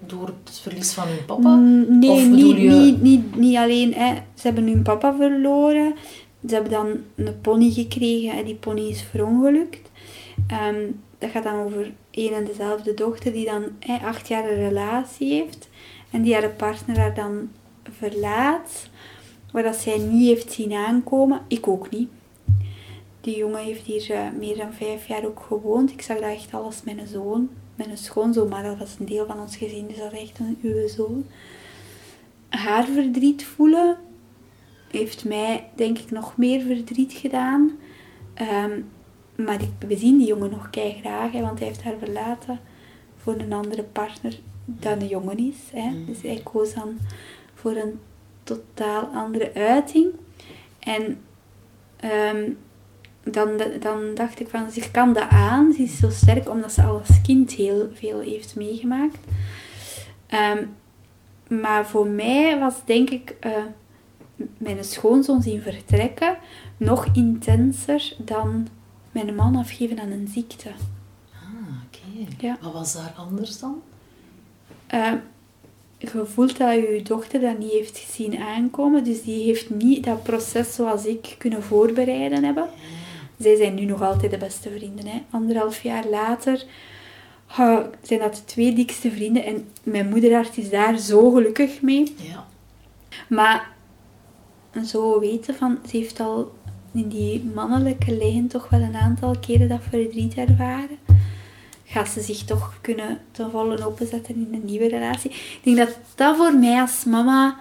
door 0.06 0.28
het 0.44 0.60
verlies 0.60 0.94
van 0.94 1.08
hun 1.08 1.26
papa? 1.26 1.56
Mm, 1.56 2.00
nee, 2.00 2.26
niet, 2.26 2.58
je... 2.58 2.70
niet, 2.70 3.02
niet, 3.02 3.36
niet 3.36 3.58
alleen. 3.58 3.94
Hè. 3.94 4.14
Ze 4.14 4.48
hebben 4.48 4.68
hun 4.68 4.82
papa 4.82 5.16
verloren. 5.16 5.94
Ze 6.48 6.54
hebben 6.54 6.72
dan 6.72 6.88
een 7.16 7.42
pony 7.42 7.72
gekregen 7.72 8.38
en 8.38 8.46
die 8.46 8.56
pony 8.56 8.82
is 8.82 9.02
verongelukt. 9.02 9.90
Um, 10.52 11.00
dat 11.18 11.30
gaat 11.30 11.44
dan 11.44 11.64
over 11.66 11.92
een 12.12 12.34
en 12.34 12.46
dezelfde 12.46 12.94
dochter 12.94 13.32
die 13.32 13.46
dan 13.46 13.64
hè, 13.80 13.98
acht 13.98 14.28
jaar 14.28 14.50
een 14.50 14.68
relatie 14.68 15.34
heeft 15.34 15.70
en 16.12 16.22
die 16.22 16.34
haar 16.34 16.50
partner 16.50 17.00
haar 17.00 17.14
dan 17.14 17.50
verlaat, 17.84 18.90
waar 19.52 19.64
dat 19.64 19.76
zij 19.76 19.98
niet 19.98 20.28
heeft 20.28 20.52
zien 20.52 20.74
aankomen. 20.74 21.42
Ik 21.48 21.68
ook 21.68 21.90
niet. 21.90 22.10
Die 23.22 23.38
jongen 23.38 23.64
heeft 23.64 23.86
hier 23.86 24.12
uh, 24.12 24.22
meer 24.40 24.58
dan 24.58 24.74
vijf 24.74 25.08
jaar 25.08 25.26
ook 25.26 25.40
gewoond. 25.48 25.92
Ik 25.92 26.02
zag 26.02 26.18
dat 26.18 26.32
echt 26.32 26.54
alles 26.54 26.84
met 26.84 26.98
een 26.98 27.08
zoon 27.08 27.50
een 27.86 27.98
schoonzoon, 27.98 28.48
maar 28.48 28.64
dat 28.64 28.78
was 28.78 28.96
een 29.00 29.06
deel 29.06 29.26
van 29.26 29.40
ons 29.40 29.58
gezin, 29.58 29.88
dus 29.88 29.98
dat 29.98 30.14
is 30.14 30.22
echt 30.22 30.40
een 30.40 30.58
uwe 30.62 30.88
zoon. 30.88 31.26
Haar 32.50 32.86
verdriet 32.86 33.46
voelen 33.46 33.98
heeft 34.92 35.26
mij, 35.26 35.70
denk 35.76 35.98
ik, 35.98 36.12
nog 36.12 36.38
meer 36.38 36.62
verdriet 36.62 37.14
gedaan. 37.14 37.72
Um, 38.64 38.90
maar 39.46 39.60
we 39.88 39.98
zien 39.98 40.18
die 40.18 40.28
jongen 40.28 40.50
nog 40.50 40.70
kei 40.70 40.94
graag, 41.00 41.32
hè, 41.32 41.42
want 41.42 41.60
hij 41.60 41.68
heeft 41.68 41.84
haar 41.84 41.98
verlaten 42.00 42.60
voor 43.18 43.34
een 43.34 43.54
andere 43.54 43.84
partner 43.84 44.40
dan 44.70 45.00
de 45.00 45.08
jongen 45.08 45.38
is. 45.38 45.56
Hè. 45.72 45.90
Mm. 45.90 46.06
Dus 46.06 46.22
hij 46.22 46.42
koos 46.44 46.74
dan 46.74 46.98
voor 47.54 47.76
een 47.76 48.00
totaal 48.44 49.04
andere 49.04 49.54
uiting. 49.54 50.08
En 50.80 51.20
um, 52.34 52.58
dan, 53.24 53.62
dan 53.80 54.16
dacht 54.16 54.40
ik 54.40 54.48
van, 54.48 54.72
ze 54.72 54.92
kan 54.92 55.14
dat 55.14 55.30
aan. 55.30 55.74
Ze 55.74 55.82
is 55.82 55.98
zo 55.98 56.10
sterk 56.10 56.50
omdat 56.50 56.72
ze 56.72 56.84
als 56.84 57.22
kind 57.22 57.52
heel 57.52 57.90
veel 57.94 58.20
heeft 58.20 58.56
meegemaakt. 58.56 59.18
Ehm, 60.28 60.66
maar 61.48 61.88
voor 61.88 62.08
mij 62.08 62.60
was 62.60 62.76
denk 62.86 63.10
ik 63.10 63.36
uh, 63.46 63.52
mijn 64.58 64.84
schoonzoon 64.84 65.42
zien 65.42 65.62
vertrekken 65.62 66.38
nog 66.78 67.08
intenser 67.14 68.16
dan 68.18 68.68
mijn 69.12 69.36
man 69.36 69.56
afgeven 69.56 70.00
aan 70.00 70.12
een 70.12 70.28
ziekte. 70.28 70.70
Ah, 71.34 71.84
oké. 71.86 72.46
Ja. 72.46 72.58
Wat 72.62 72.74
was 72.74 72.94
daar 72.94 73.14
anders 73.16 73.60
dan? 73.60 73.82
Uh, 74.94 75.14
je 75.98 76.26
voelt 76.26 76.58
dat 76.58 76.74
je 76.74 77.02
dochter 77.04 77.40
dat 77.42 77.58
niet 77.58 77.72
heeft 77.72 77.98
gezien 77.98 78.38
aankomen. 78.38 79.04
Dus 79.04 79.24
die 79.24 79.44
heeft 79.44 79.70
niet 79.70 80.04
dat 80.04 80.24
proces 80.24 80.76
zoals 80.76 81.06
ik 81.06 81.36
kunnen 81.38 81.64
voorbereiden 81.64 82.44
hebben. 82.44 82.70
Zij 83.40 83.56
zijn 83.56 83.76
nu 83.76 83.86
nog 83.86 84.02
altijd 84.02 84.32
de 84.32 84.38
beste 84.38 84.70
vrienden. 84.70 85.08
Hè. 85.08 85.22
Anderhalf 85.30 85.84
jaar 85.84 86.08
later 86.08 86.66
zijn 88.02 88.20
dat 88.20 88.36
de 88.36 88.46
twee 88.46 88.74
dikste 88.74 89.12
vrienden. 89.12 89.46
En 89.46 89.68
mijn 89.84 90.10
moederhart 90.10 90.58
is 90.58 90.70
daar 90.70 90.98
zo 90.98 91.32
gelukkig 91.32 91.82
mee. 91.82 92.16
Ja. 92.18 92.46
Maar 93.30 93.72
zo 94.86 95.20
weten 95.20 95.56
van, 95.56 95.78
ze 95.90 95.98
heeft 95.98 96.20
al 96.20 96.52
in 96.94 97.08
die 97.08 97.44
mannelijke 97.54 98.18
lijn 98.18 98.48
toch 98.48 98.70
wel 98.70 98.82
een 98.82 98.96
aantal 98.96 99.36
keren 99.40 99.68
dat 99.68 99.82
verdriet 99.90 100.34
ervaren. 100.34 100.98
Gaat 101.90 102.10
ze 102.10 102.22
zich 102.22 102.44
toch 102.44 102.74
kunnen 102.82 103.22
ten 103.32 103.52
volle 103.52 103.86
openzetten 103.86 104.36
in 104.36 104.50
een 104.54 104.66
nieuwe 104.66 104.88
relatie. 104.88 105.32
Ik 105.32 105.60
denk 105.64 105.78
dat 105.78 105.98
dat 106.16 106.36
voor 106.36 106.54
mij 106.54 106.82
als 106.82 107.04
mama 107.04 107.60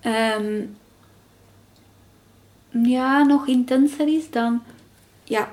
ehm, 0.00 0.62
ja, 2.70 3.22
nog 3.22 3.46
intenser 3.46 4.08
is 4.08 4.30
dan 4.30 4.62
ja, 5.24 5.52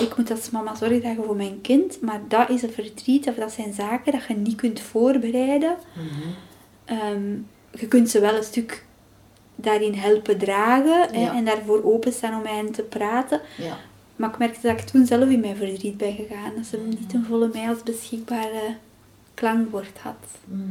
ik 0.00 0.16
moet 0.16 0.30
als 0.30 0.50
mama 0.50 0.74
zorgen 0.74 1.00
dragen 1.00 1.24
voor 1.24 1.36
mijn 1.36 1.60
kind, 1.60 2.00
maar 2.00 2.20
dat 2.28 2.50
is 2.50 2.62
een 2.62 2.72
verdriet 2.72 3.28
of 3.28 3.34
dat 3.34 3.52
zijn 3.52 3.72
zaken 3.72 4.12
dat 4.12 4.24
je 4.28 4.34
niet 4.34 4.56
kunt 4.56 4.80
voorbereiden. 4.80 5.76
Mhm. 5.92 6.28
Ehm, 6.84 7.32
je 7.80 7.88
kunt 7.88 8.10
ze 8.10 8.20
wel 8.20 8.34
een 8.34 8.44
stuk 8.44 8.84
daarin 9.54 9.94
helpen 9.94 10.38
dragen 10.38 11.14
hè, 11.14 11.30
en 11.36 11.44
daarvoor 11.44 11.84
openstaan 11.84 12.34
om 12.34 12.42
met 12.42 12.50
hen 12.50 12.72
te 12.72 12.82
praten. 12.82 13.40
Ja. 13.56 13.76
Maar 14.18 14.30
ik 14.30 14.38
merkte 14.38 14.66
dat 14.66 14.80
ik 14.80 14.86
toen 14.86 15.06
zelf 15.06 15.28
in 15.28 15.40
mijn 15.40 15.56
verdriet 15.56 15.96
ben 15.96 16.14
gegaan. 16.14 16.52
Dat 16.56 16.66
ze 16.66 16.76
niet 16.76 17.14
een 17.14 17.24
volle 17.24 17.50
mij 17.52 17.68
als 17.68 17.82
beschikbare 17.82 18.76
klankwoord 19.34 19.98
had. 19.98 20.26
Mhm. 20.44 20.62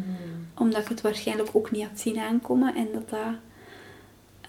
Omdat 0.56 0.82
ik 0.82 0.88
het 0.88 1.02
waarschijnlijk 1.02 1.50
ook 1.54 1.72
niet 1.72 1.84
had 1.84 2.00
zien 2.00 2.20
aankomen 2.20 2.76
en 2.76 2.88
dat 2.94 3.10
dat 3.10 3.20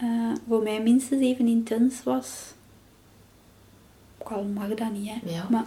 uh, 0.03 0.33
voor 0.49 0.63
mij 0.63 0.83
minstens 0.83 1.23
even 1.23 1.47
intens 1.47 2.03
was 2.03 2.57
ook 4.19 4.37
al 4.37 4.45
mag 4.45 4.69
dat 4.69 4.93
niet. 4.93 5.09
Hè. 5.09 5.31
Ja. 5.31 5.47
Maar, 5.51 5.65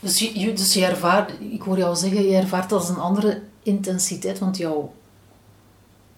dus, 0.00 0.18
je, 0.18 0.52
dus 0.52 0.74
je 0.74 0.84
ervaart, 0.84 1.32
ik 1.40 1.62
hoor 1.62 1.78
jou 1.78 1.96
zeggen, 1.96 2.22
je 2.22 2.36
ervaart 2.36 2.70
dat 2.70 2.80
als 2.80 2.88
een 2.88 2.96
andere 2.96 3.42
intensiteit, 3.62 4.38
want 4.38 4.56
jouw 4.56 4.92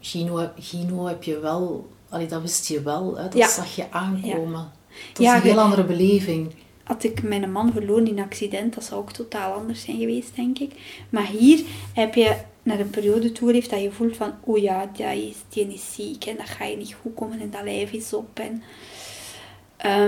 Gino, 0.01 0.51
Gino 0.59 1.07
heb 1.07 1.23
je 1.23 1.39
wel, 1.39 1.91
allee, 2.09 2.27
dat 2.27 2.43
wist 2.43 2.67
je 2.67 2.83
wel, 2.83 3.17
hè, 3.17 3.29
dat 3.29 3.51
zag 3.51 3.77
je 3.77 3.91
aankomen. 3.91 4.61
Ja. 4.61 4.73
Dat 5.13 5.27
is 5.27 5.33
een 5.33 5.41
heel 5.41 5.61
andere 5.61 5.85
beleving. 5.85 6.55
Had 6.83 7.05
ik 7.05 7.23
mijn 7.23 7.53
man 7.53 7.73
verloren 7.73 8.07
in 8.07 8.19
een 8.19 8.25
accident, 8.25 8.75
dat 8.75 8.85
zou 8.85 9.01
ook 9.01 9.13
totaal 9.13 9.53
anders 9.53 9.83
zijn 9.83 9.99
geweest, 9.99 10.37
denk 10.37 10.59
ik. 10.59 10.73
Maar 11.09 11.27
hier 11.27 11.61
heb 11.93 12.15
je 12.15 12.37
naar 12.63 12.81
een 12.81 12.91
periode 12.91 13.33
toe 13.33 13.53
heeft 13.53 13.71
dat 13.71 13.83
je 13.83 13.91
voelt 13.91 14.17
van, 14.17 14.33
oh 14.41 14.59
ja, 14.59 14.91
die 14.97 15.29
is, 15.29 15.37
die 15.49 15.75
is 15.75 15.95
ziek 15.95 16.25
en 16.25 16.37
dat 16.37 16.49
ga 16.49 16.65
je 16.65 16.77
niet 16.77 16.97
goed 17.03 17.15
komen 17.15 17.41
en 17.41 17.51
dat 17.51 17.63
lijf 17.63 17.93
is 17.93 18.13
op. 18.13 18.39
En, 18.39 18.63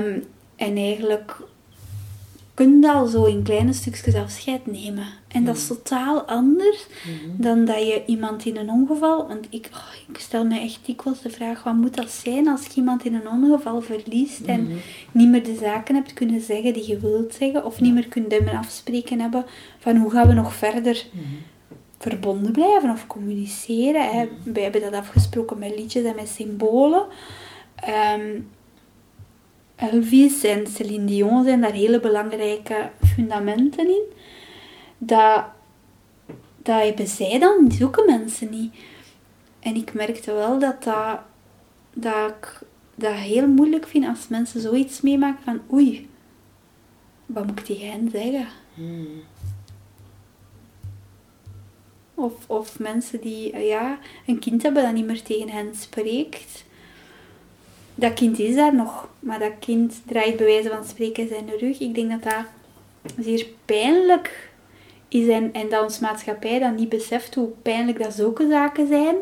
um, 0.04 0.24
en 0.56 0.76
eigenlijk 0.76 1.36
kun 2.54 2.80
je 2.80 2.92
al 2.92 3.06
zo 3.06 3.24
in 3.24 3.42
kleine 3.42 3.72
stukjes 3.72 4.14
afscheid 4.14 4.66
nemen. 4.66 5.06
En 5.36 5.44
dat 5.44 5.56
is 5.56 5.68
mm. 5.68 5.76
totaal 5.76 6.22
anders 6.22 6.86
mm-hmm. 6.86 7.34
dan 7.36 7.64
dat 7.64 7.78
je 7.78 8.02
iemand 8.06 8.44
in 8.44 8.56
een 8.56 8.70
ongeval... 8.70 9.28
Want 9.28 9.46
ik, 9.50 9.68
oh, 9.72 10.08
ik 10.08 10.18
stel 10.18 10.44
me 10.44 10.60
echt 10.60 10.78
dikwijls 10.86 11.22
de 11.22 11.30
vraag, 11.30 11.62
wat 11.62 11.74
moet 11.74 11.94
dat 11.94 12.10
zijn 12.10 12.48
als 12.48 12.66
je 12.66 12.74
iemand 12.74 13.04
in 13.04 13.14
een 13.14 13.28
ongeval 13.28 13.80
verliest 13.80 14.40
en 14.40 14.60
mm-hmm. 14.60 14.78
niet 15.12 15.28
meer 15.28 15.44
de 15.44 15.56
zaken 15.60 15.94
hebt 15.94 16.12
kunnen 16.12 16.40
zeggen 16.40 16.72
die 16.72 16.88
je 16.88 16.98
wilt 16.98 17.34
zeggen, 17.34 17.64
of 17.64 17.80
niet 17.80 17.94
meer 17.94 18.08
kunt 18.08 18.32
hebben 18.32 18.56
afspreken 18.56 19.20
hebben 19.20 19.44
van 19.78 19.96
hoe 19.96 20.10
gaan 20.10 20.28
we 20.28 20.34
nog 20.34 20.54
verder... 20.54 21.06
Mm-hmm. 21.12 21.38
verbonden 21.98 22.52
blijven 22.52 22.90
of 22.90 23.06
communiceren. 23.06 24.10
Hè. 24.10 24.28
Wij 24.44 24.62
hebben 24.62 24.80
dat 24.80 24.92
afgesproken 24.92 25.58
met 25.58 25.76
liedjes 25.76 26.04
en 26.04 26.14
met 26.16 26.28
symbolen. 26.28 27.06
Ehm, 27.74 28.40
Elvis 29.76 30.44
en 30.44 30.66
Celine 30.66 31.04
Dion 31.04 31.44
zijn 31.44 31.60
daar 31.60 31.72
hele 31.72 32.00
belangrijke 32.00 32.90
fundamenten 33.14 33.88
in. 33.88 34.02
Dat, 34.98 35.44
dat 36.56 36.82
hebben 36.82 37.06
zij 37.06 37.38
dan, 37.38 37.64
die 37.68 37.78
zoeken 37.78 38.06
mensen 38.06 38.50
niet. 38.50 38.74
En 39.60 39.74
ik 39.74 39.94
merkte 39.94 40.32
wel 40.32 40.58
dat, 40.58 40.82
dat, 40.82 41.20
dat 41.92 42.30
ik 42.30 42.60
dat 42.94 43.14
heel 43.14 43.48
moeilijk 43.48 43.86
vind 43.86 44.06
als 44.06 44.28
mensen 44.28 44.60
zoiets 44.60 45.00
meemaken 45.00 45.44
van 45.44 45.60
oei, 45.72 46.08
wat 47.26 47.46
moet 47.46 47.58
ik 47.58 47.64
tegen 47.64 47.90
hen 47.90 48.10
zeggen? 48.10 48.46
Hmm. 48.74 49.22
Of, 52.14 52.32
of 52.46 52.78
mensen 52.78 53.20
die 53.20 53.58
ja, 53.58 53.98
een 54.26 54.38
kind 54.38 54.62
hebben 54.62 54.82
dat 54.82 54.92
niet 54.92 55.06
meer 55.06 55.22
tegen 55.22 55.48
hen 55.48 55.74
spreekt 55.74 56.64
dat 57.98 58.14
kind 58.14 58.38
is 58.38 58.54
daar 58.54 58.74
nog, 58.74 59.08
maar 59.20 59.38
dat 59.38 59.52
kind 59.58 60.02
draait 60.06 60.36
bij 60.36 60.46
wijze 60.46 60.68
van 60.68 60.84
spreken 60.84 61.28
zijn 61.28 61.50
rug. 61.58 61.78
Ik 61.78 61.94
denk 61.94 62.10
dat 62.10 62.22
dat 62.22 62.44
zeer 63.24 63.46
pijnlijk 63.64 64.50
is 65.08 65.28
en, 65.28 65.52
en 65.52 65.68
dat 65.68 65.82
onze 65.82 66.02
maatschappij 66.02 66.58
dan 66.58 66.74
niet 66.74 66.88
beseft 66.88 67.34
hoe 67.34 67.48
pijnlijk 67.62 68.02
dat 68.02 68.14
zulke 68.14 68.48
zaken 68.48 68.86
zijn. 68.86 69.16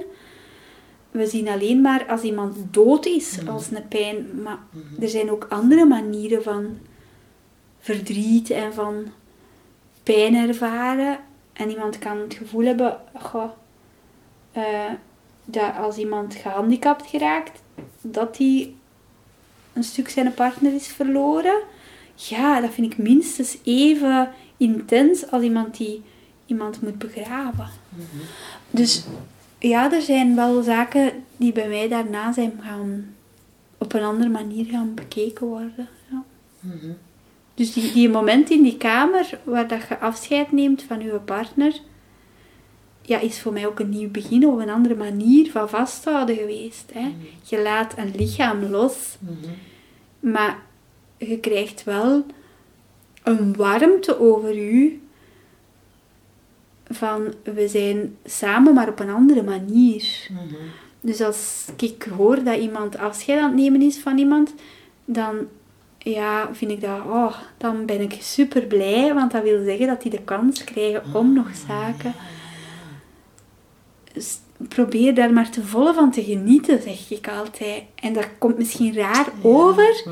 We 1.10 1.26
zien 1.26 1.48
alleen 1.48 1.80
maar 1.80 2.06
als 2.08 2.22
iemand 2.22 2.56
dood 2.70 3.06
is 3.06 3.38
als 3.48 3.70
een 3.70 3.88
pijn, 3.88 4.42
maar 4.42 4.58
er 5.00 5.08
zijn 5.08 5.30
ook 5.30 5.46
andere 5.48 5.84
manieren 5.84 6.42
van 6.42 6.78
verdriet 7.78 8.50
en 8.50 8.74
van 8.74 9.06
pijn 10.02 10.34
ervaren. 10.34 11.18
En 11.52 11.70
iemand 11.70 11.98
kan 11.98 12.18
het 12.18 12.34
gevoel 12.34 12.64
hebben 12.64 13.00
goh, 13.14 13.50
eh, 14.52 14.90
dat 15.44 15.76
als 15.76 15.96
iemand 15.96 16.34
gehandicapt 16.34 17.06
geraakt, 17.06 17.62
dat 18.00 18.38
hij 18.38 18.74
een 19.72 19.84
stuk 19.84 20.08
zijn 20.08 20.34
partner 20.34 20.74
is 20.74 20.86
verloren. 20.86 21.62
Ja, 22.14 22.60
dat 22.60 22.72
vind 22.72 22.92
ik 22.92 22.98
minstens 22.98 23.58
even 23.64 24.32
intens 24.56 25.30
als 25.30 25.42
iemand 25.42 25.76
die 25.76 26.02
iemand 26.46 26.82
moet 26.82 26.98
begraven. 26.98 27.68
Dus 28.70 29.04
ja, 29.58 29.92
er 29.92 30.02
zijn 30.02 30.34
wel 30.34 30.62
zaken 30.62 31.12
die 31.36 31.52
bij 31.52 31.68
mij 31.68 31.88
daarna 31.88 32.32
zijn 32.32 32.60
gaan 32.62 33.14
op 33.78 33.92
een 33.92 34.02
andere 34.02 34.30
manier 34.30 34.64
gaan 34.64 34.94
bekeken 34.94 35.46
worden. 35.46 35.88
Ja. 36.10 36.22
Dus 37.54 37.72
die, 37.72 37.92
die 37.92 38.08
moment 38.08 38.50
in 38.50 38.62
die 38.62 38.76
kamer 38.76 39.38
waar 39.44 39.68
dat 39.68 39.88
je 39.88 39.98
afscheid 39.98 40.52
neemt 40.52 40.82
van 40.82 41.00
je 41.00 41.20
partner, 41.24 41.80
ja, 43.02 43.18
is 43.18 43.40
voor 43.40 43.52
mij 43.52 43.66
ook 43.66 43.78
een 43.78 43.88
nieuw 43.88 44.10
begin 44.10 44.46
op 44.46 44.58
een 44.58 44.70
andere 44.70 44.94
manier 44.94 45.50
van 45.50 45.68
vasthouden 45.68 46.36
geweest. 46.36 46.90
Hè. 46.92 47.14
Je 47.42 47.62
laat 47.62 47.98
een 47.98 48.14
lichaam 48.16 48.64
los, 48.64 49.16
maar 50.20 50.58
je 51.16 51.38
krijgt 51.38 51.84
wel 51.84 52.26
een 53.24 53.56
warmte 53.56 54.20
over 54.20 54.58
u 54.58 55.00
van 56.90 57.34
we 57.42 57.68
zijn 57.68 58.16
samen, 58.24 58.74
maar 58.74 58.88
op 58.88 59.00
een 59.00 59.10
andere 59.10 59.42
manier. 59.42 60.28
Dus 61.00 61.20
als 61.20 61.64
ik 61.76 62.06
hoor 62.16 62.42
dat 62.42 62.58
iemand 62.58 62.98
afscheid 62.98 63.40
aan 63.40 63.50
het 63.50 63.60
nemen 63.60 63.82
is 63.82 63.98
van 63.98 64.18
iemand, 64.18 64.54
dan 65.04 65.48
ja, 65.98 66.48
vind 66.52 66.70
ik 66.70 66.80
dat, 66.80 67.00
oh, 67.06 67.36
dan 67.56 67.86
ben 67.86 68.00
ik 68.00 68.16
super 68.20 68.62
blij, 68.62 69.14
want 69.14 69.32
dat 69.32 69.42
wil 69.42 69.64
zeggen 69.64 69.86
dat 69.86 70.02
die 70.02 70.10
de 70.10 70.22
kans 70.22 70.64
krijgen 70.64 71.02
om 71.14 71.32
nog 71.32 71.48
zaken. 71.66 72.14
Dus 74.12 74.38
probeer 74.68 75.14
daar 75.14 75.32
maar 75.32 75.50
te 75.50 75.62
volle 75.62 75.94
van 75.94 76.10
te 76.10 76.24
genieten, 76.24 76.82
zeg 76.82 77.10
ik 77.10 77.28
altijd. 77.28 77.82
En 77.94 78.12
dat 78.12 78.28
komt 78.38 78.58
misschien 78.58 78.94
raar 78.94 79.28
over, 79.42 80.04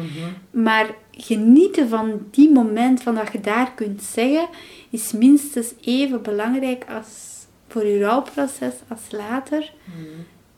maar 0.51 0.95
genieten 1.25 1.89
van 1.89 2.27
die 2.31 2.51
moment, 2.53 3.03
van 3.03 3.15
dat 3.15 3.33
je 3.33 3.41
daar 3.41 3.73
kunt 3.75 4.03
zeggen, 4.03 4.49
is 4.91 5.13
minstens 5.13 5.73
even 5.81 6.23
belangrijk 6.23 6.85
als 6.89 7.31
voor 7.69 7.87
je 7.87 8.01
rouwproces, 8.01 8.75
als 8.89 9.01
later 9.11 9.73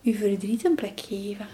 je 0.01 0.15
verdriet 0.15 0.65
een 0.65 0.75
plek 0.75 1.01
geven. 1.01 1.47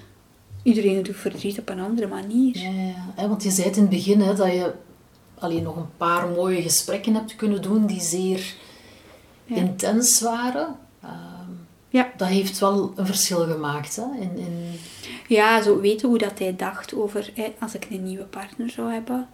Iedereen 0.63 1.03
doet 1.03 1.17
verdriet 1.17 1.59
op 1.59 1.69
een 1.69 1.81
andere 1.81 2.07
manier. 2.07 2.59
Ja, 2.59 2.71
ja, 2.71 3.13
ja. 3.17 3.29
want 3.29 3.43
je 3.43 3.51
zei 3.51 3.67
het 3.67 3.77
in 3.77 3.83
het 3.83 3.91
begin 3.91 4.21
hè, 4.21 4.35
dat 4.35 4.53
je 4.53 4.73
alleen 5.35 5.63
nog 5.63 5.77
een 5.77 5.97
paar 5.97 6.29
mooie 6.29 6.63
gesprekken 6.63 7.15
hebt 7.15 7.37
kunnen 7.37 7.63
doen 7.63 7.87
die 7.87 8.01
zeer 8.01 8.55
intens 9.45 10.21
waren. 10.21 10.77
Ja. 11.91 12.13
Dat 12.17 12.29
heeft 12.29 12.59
wel 12.59 12.93
een 12.97 13.07
verschil 13.07 13.47
gemaakt. 13.47 13.97
Hè, 13.97 14.21
in, 14.21 14.37
in... 14.37 14.73
Ja, 15.29 15.63
zo 15.63 15.81
weten 15.81 16.09
hoe 16.09 16.19
dat 16.19 16.39
hij 16.39 16.57
dacht 16.57 16.95
over 16.95 17.31
hè, 17.35 17.53
als 17.59 17.75
ik 17.75 17.87
een 17.91 18.03
nieuwe 18.03 18.25
partner 18.25 18.71
zou 18.71 18.93
hebben. 18.93 19.29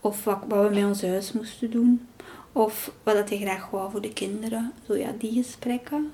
Of 0.00 0.24
wat, 0.24 0.38
wat 0.48 0.68
we 0.68 0.74
met 0.74 0.84
ons 0.84 1.02
huis 1.02 1.32
moesten 1.32 1.70
doen. 1.70 2.06
Of 2.52 2.92
wat 3.02 3.14
dat 3.14 3.28
hij 3.28 3.38
graag 3.38 3.70
wou 3.70 3.90
voor 3.90 4.00
de 4.00 4.12
kinderen. 4.12 4.72
Zo 4.86 4.96
ja, 4.96 5.12
die 5.18 5.42
gesprekken. 5.42 6.12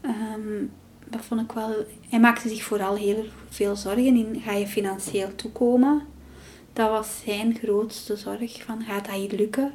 Ehm, 0.00 0.64
dat 1.04 1.20
vond 1.24 1.40
ik 1.40 1.52
wel... 1.52 1.74
Hij 2.08 2.20
maakte 2.20 2.48
zich 2.48 2.62
vooral 2.62 2.94
heel 2.94 3.24
veel 3.48 3.76
zorgen 3.76 4.16
in, 4.16 4.40
ga 4.44 4.52
je 4.52 4.66
financieel 4.66 5.34
toekomen? 5.34 6.02
Dat 6.72 6.90
was 6.90 7.20
zijn 7.24 7.58
grootste 7.62 8.16
zorg, 8.16 8.62
van 8.62 8.82
gaat 8.82 9.06
dat 9.06 9.14
hier 9.14 9.32
lukken? 9.38 9.72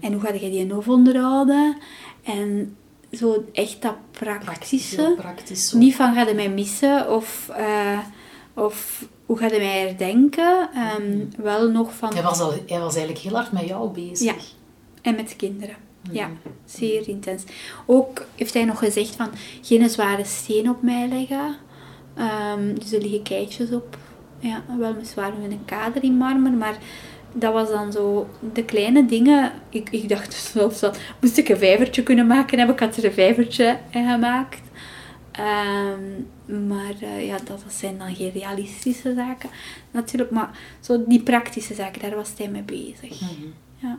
En 0.00 0.12
hoe 0.12 0.20
ga 0.20 0.32
je 0.32 0.50
die 0.50 0.72
hof 0.72 0.88
onderhouden? 0.88 1.76
En 2.22 2.76
zo 3.12 3.44
echt 3.52 3.82
dat 3.82 3.96
praktische. 4.10 5.14
Praktisch. 5.16 5.72
Niet 5.72 5.94
van, 5.94 6.14
ga 6.14 6.26
je 6.28 6.34
mij 6.34 6.50
missen? 6.50 7.10
Of, 7.14 7.48
eh, 7.48 7.98
of 8.54 9.08
hoe 9.26 9.38
ga 9.38 9.46
je 9.46 9.58
mij 9.58 9.80
herdenken? 9.80 10.68
Ehm, 10.74 11.24
Wel 11.42 11.70
nog 11.70 11.94
van... 11.94 12.12
Hij 12.12 12.22
was, 12.22 12.40
al, 12.40 12.52
hij 12.66 12.80
was 12.80 12.94
eigenlijk 12.96 13.24
heel 13.24 13.34
hard 13.34 13.52
met 13.52 13.68
jou 13.68 13.90
bezig. 13.90 14.26
Ja, 14.26 14.34
en 15.02 15.14
met 15.14 15.36
kinderen. 15.36 15.76
Ja, 16.10 16.30
zeer 16.64 17.08
intens. 17.08 17.42
Ook 17.86 18.24
heeft 18.34 18.54
hij 18.54 18.64
nog 18.64 18.78
gezegd 18.78 19.16
van, 19.16 19.28
geen 19.62 19.90
zware 19.90 20.24
steen 20.24 20.70
op 20.70 20.82
mij 20.82 21.08
leggen. 21.08 21.56
Ehm, 22.16 22.74
dus 22.74 22.92
er 22.92 23.00
liggen 23.00 23.22
keitjes 23.22 23.70
op. 23.70 23.96
Ja, 24.38 24.64
wel 24.78 24.94
zwaar 25.02 25.32
met 25.42 25.50
een 25.50 25.64
kader 25.64 26.02
in 26.02 26.16
marmer, 26.16 26.52
maar 26.52 26.78
dat 27.32 27.52
was 27.52 27.68
dan 27.68 27.92
zo 27.92 28.28
de 28.52 28.64
kleine 28.64 29.06
dingen. 29.06 29.52
Ik, 29.68 29.90
ik 29.90 30.08
dacht 30.08 30.34
zelfs 30.34 30.80
dat 30.80 30.98
moest 31.20 31.38
ik 31.38 31.48
een 31.48 31.56
vijvertje 31.56 32.02
kunnen 32.02 32.26
maken, 32.26 32.58
heb 32.58 32.70
ik 32.70 32.80
had 32.80 32.96
er 32.96 33.04
een 33.04 33.12
vijvertje 33.12 33.78
in 33.90 34.10
gemaakt. 34.10 34.60
Ehm, 35.32 36.02
maar 36.68 36.94
eh, 37.00 37.26
ja, 37.26 37.36
dat 37.44 37.64
zijn 37.68 37.98
dan 37.98 38.14
geen 38.14 38.30
realistische 38.30 39.14
zaken 39.14 39.50
natuurlijk. 39.90 40.30
Maar 40.30 40.58
zo 40.80 41.04
die 41.06 41.22
praktische 41.22 41.74
zaken, 41.74 42.00
daar 42.00 42.14
was 42.14 42.32
hij 42.36 42.48
mee 42.48 42.62
bezig. 42.62 43.20
Ja. 43.76 43.98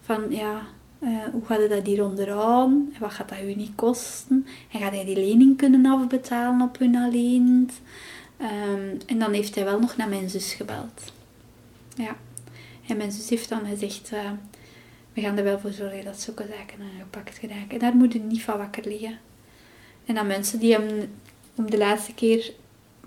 Van 0.00 0.24
ja, 0.28 0.60
eh, 0.98 1.08
hoe 1.32 1.44
gaat 1.44 1.60
je 1.60 1.68
dat 1.68 1.86
hier 1.86 2.04
onderhouden? 2.04 2.90
En 2.94 3.00
wat 3.00 3.12
gaat 3.12 3.28
dat 3.28 3.38
u 3.40 3.54
niet 3.54 3.74
kosten? 3.74 4.46
En 4.72 4.80
gaat 4.80 4.92
hij 4.92 5.04
die 5.04 5.16
lening 5.16 5.56
kunnen 5.56 5.86
afbetalen 5.86 6.60
op 6.60 6.78
hun 6.78 6.96
alleen? 6.96 7.70
Ehm, 8.36 8.96
en 9.06 9.18
dan 9.18 9.32
heeft 9.32 9.54
hij 9.54 9.64
wel 9.64 9.80
nog 9.80 9.96
naar 9.96 10.08
mijn 10.08 10.30
zus 10.30 10.52
gebeld. 10.52 11.12
Ja. 11.94 12.16
En 12.88 12.96
mijn 12.96 13.12
zus 13.12 13.28
heeft 13.28 13.48
dan 13.48 13.66
gezegd, 13.66 14.10
eh, 14.12 14.30
we 15.12 15.20
gaan 15.20 15.36
er 15.36 15.44
wel 15.44 15.58
voor 15.58 15.72
zorgen 15.72 16.04
dat 16.04 16.20
zulke 16.20 16.46
zaken 16.58 16.84
aangepakt 16.92 17.38
geraken. 17.38 17.68
En 17.70 17.78
daar 17.78 17.94
moet 17.96 18.12
je 18.12 18.20
niet 18.20 18.42
van 18.42 18.58
wakker 18.58 18.88
liggen. 18.88 19.18
En 20.06 20.14
dan 20.14 20.26
mensen 20.26 20.58
die 20.58 20.72
hem 20.72 21.10
om 21.54 21.70
de 21.70 21.78
laatste 21.78 22.14
keer 22.14 22.52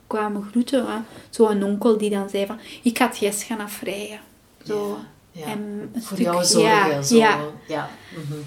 kwamen 0.08 0.44
groeten, 0.44 0.84
uh, 0.86 0.96
zo'n 1.30 1.64
onkel 1.64 1.98
die 1.98 2.10
dan 2.10 2.30
zei 2.30 2.46
van, 2.46 2.60
ik 2.84 2.98
had 2.98 3.18
Jes 3.18 3.44
gaan 3.44 3.60
afvrijden. 3.60 4.20
Zo. 4.66 4.98
Ja. 5.32 5.46
En 5.46 5.90
een 5.94 6.02
Voor 6.02 6.18
stuk- 6.18 6.26
jou 6.26 6.44
zorgen. 6.46 6.70
Ja, 6.70 7.02
zo. 7.02 7.18
ja. 7.18 7.40
ja. 7.68 7.90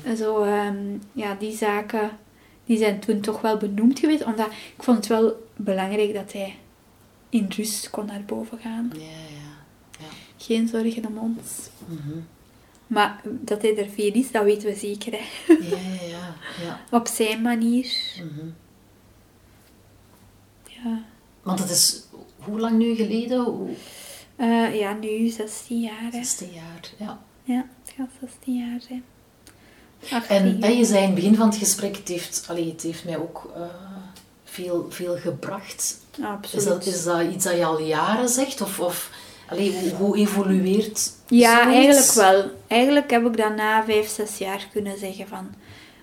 mhm. 0.03 0.17
Zo, 0.17 0.43
ehm, 0.43 0.77
ja, 1.13 1.35
die 1.35 1.57
zaken 1.57 2.11
die 2.65 2.79
zijn 2.79 3.01
toen 3.01 3.21
toch 3.21 3.41
wel 3.41 3.57
benoemd 3.57 3.99
geweest. 3.99 4.25
Omdat 4.25 4.47
ik 4.77 4.83
vond 4.83 4.97
het 4.97 5.07
wel 5.07 5.47
belangrijk 5.57 6.15
dat 6.15 6.33
hij 6.33 6.57
in 7.29 7.47
rust 7.57 7.91
kon 7.91 8.07
naar 8.07 8.23
boven 8.27 8.59
gaan. 8.59 8.91
ja, 8.95 9.01
ja. 9.01 9.07
ja. 9.99 10.07
Geen 10.43 10.69
zorgen 10.69 11.07
om 11.07 11.19
ons. 11.19 11.51
Mhm. 11.87 12.19
Maar 12.87 13.21
dat 13.25 13.63
hij 13.63 13.77
er 13.77 13.89
veel 13.89 14.13
is, 14.13 14.31
dat 14.31 14.45
weten 14.45 14.69
we 14.69 14.75
zeker. 14.75 15.13
Hè. 15.13 15.53
Ja, 15.55 15.77
ja, 15.77 16.07
ja. 16.07 16.35
ja. 16.63 16.81
Op 16.99 17.07
zijn 17.07 17.43
manier. 17.43 17.97
Mhm. 18.17 18.47
Ja. 20.67 21.03
Want 21.43 21.59
het 21.59 21.71
is 21.71 22.03
hoe 22.39 22.61
lang 22.61 22.79
nu 22.79 22.95
geleden? 22.95 23.45
Hoe... 23.45 23.71
Eh, 24.37 24.79
ja, 24.79 24.93
nu 24.93 25.29
16 25.29 25.81
jaar. 25.81 26.03
Hè. 26.03 26.11
16 26.11 26.53
jaar, 26.53 26.91
ja. 26.99 27.21
Ja, 27.45 27.67
het 27.83 27.95
gaat 27.97 28.11
16 28.21 28.55
jaar 28.55 28.81
zijn. 28.81 29.05
18 30.11 30.37
En, 30.37 30.63
en 30.63 30.77
je 30.77 30.85
zei 30.85 30.99
in 30.99 31.07
het 31.07 31.15
begin 31.15 31.35
van 31.35 31.47
het 31.47 31.57
gesprek, 31.57 31.97
het 31.97 32.09
heeft, 32.09 32.45
allee, 32.49 32.71
het 32.71 32.83
heeft 32.83 33.05
mij 33.05 33.19
ook 33.19 33.53
eh, 33.55 33.63
veel, 34.45 34.87
veel 34.91 35.17
gebracht. 35.17 35.99
Absoluut. 36.23 36.55
Is 36.55 36.65
dat, 36.65 36.87
is 36.87 37.05
dat 37.05 37.33
iets 37.33 37.45
dat 37.45 37.57
je 37.57 37.65
al 37.65 37.81
jaren 37.81 38.29
zegt? 38.29 38.61
Of, 38.61 38.81
of 38.81 39.11
allee, 39.53 39.73
hoe, 39.73 39.91
hoe 40.07 40.17
evolueert 40.17 41.13
Ja, 41.27 41.63
zoiets? 41.63 41.75
eigenlijk 41.77 42.13
wel. 42.13 42.51
Eigenlijk 42.67 43.11
heb 43.11 43.27
ik 43.27 43.37
dan 43.37 43.55
na 43.55 43.85
vijf, 43.85 44.09
zes 44.09 44.39
jaar 44.39 44.69
kunnen 44.73 44.99
zeggen 44.99 45.29
van... 45.29 45.47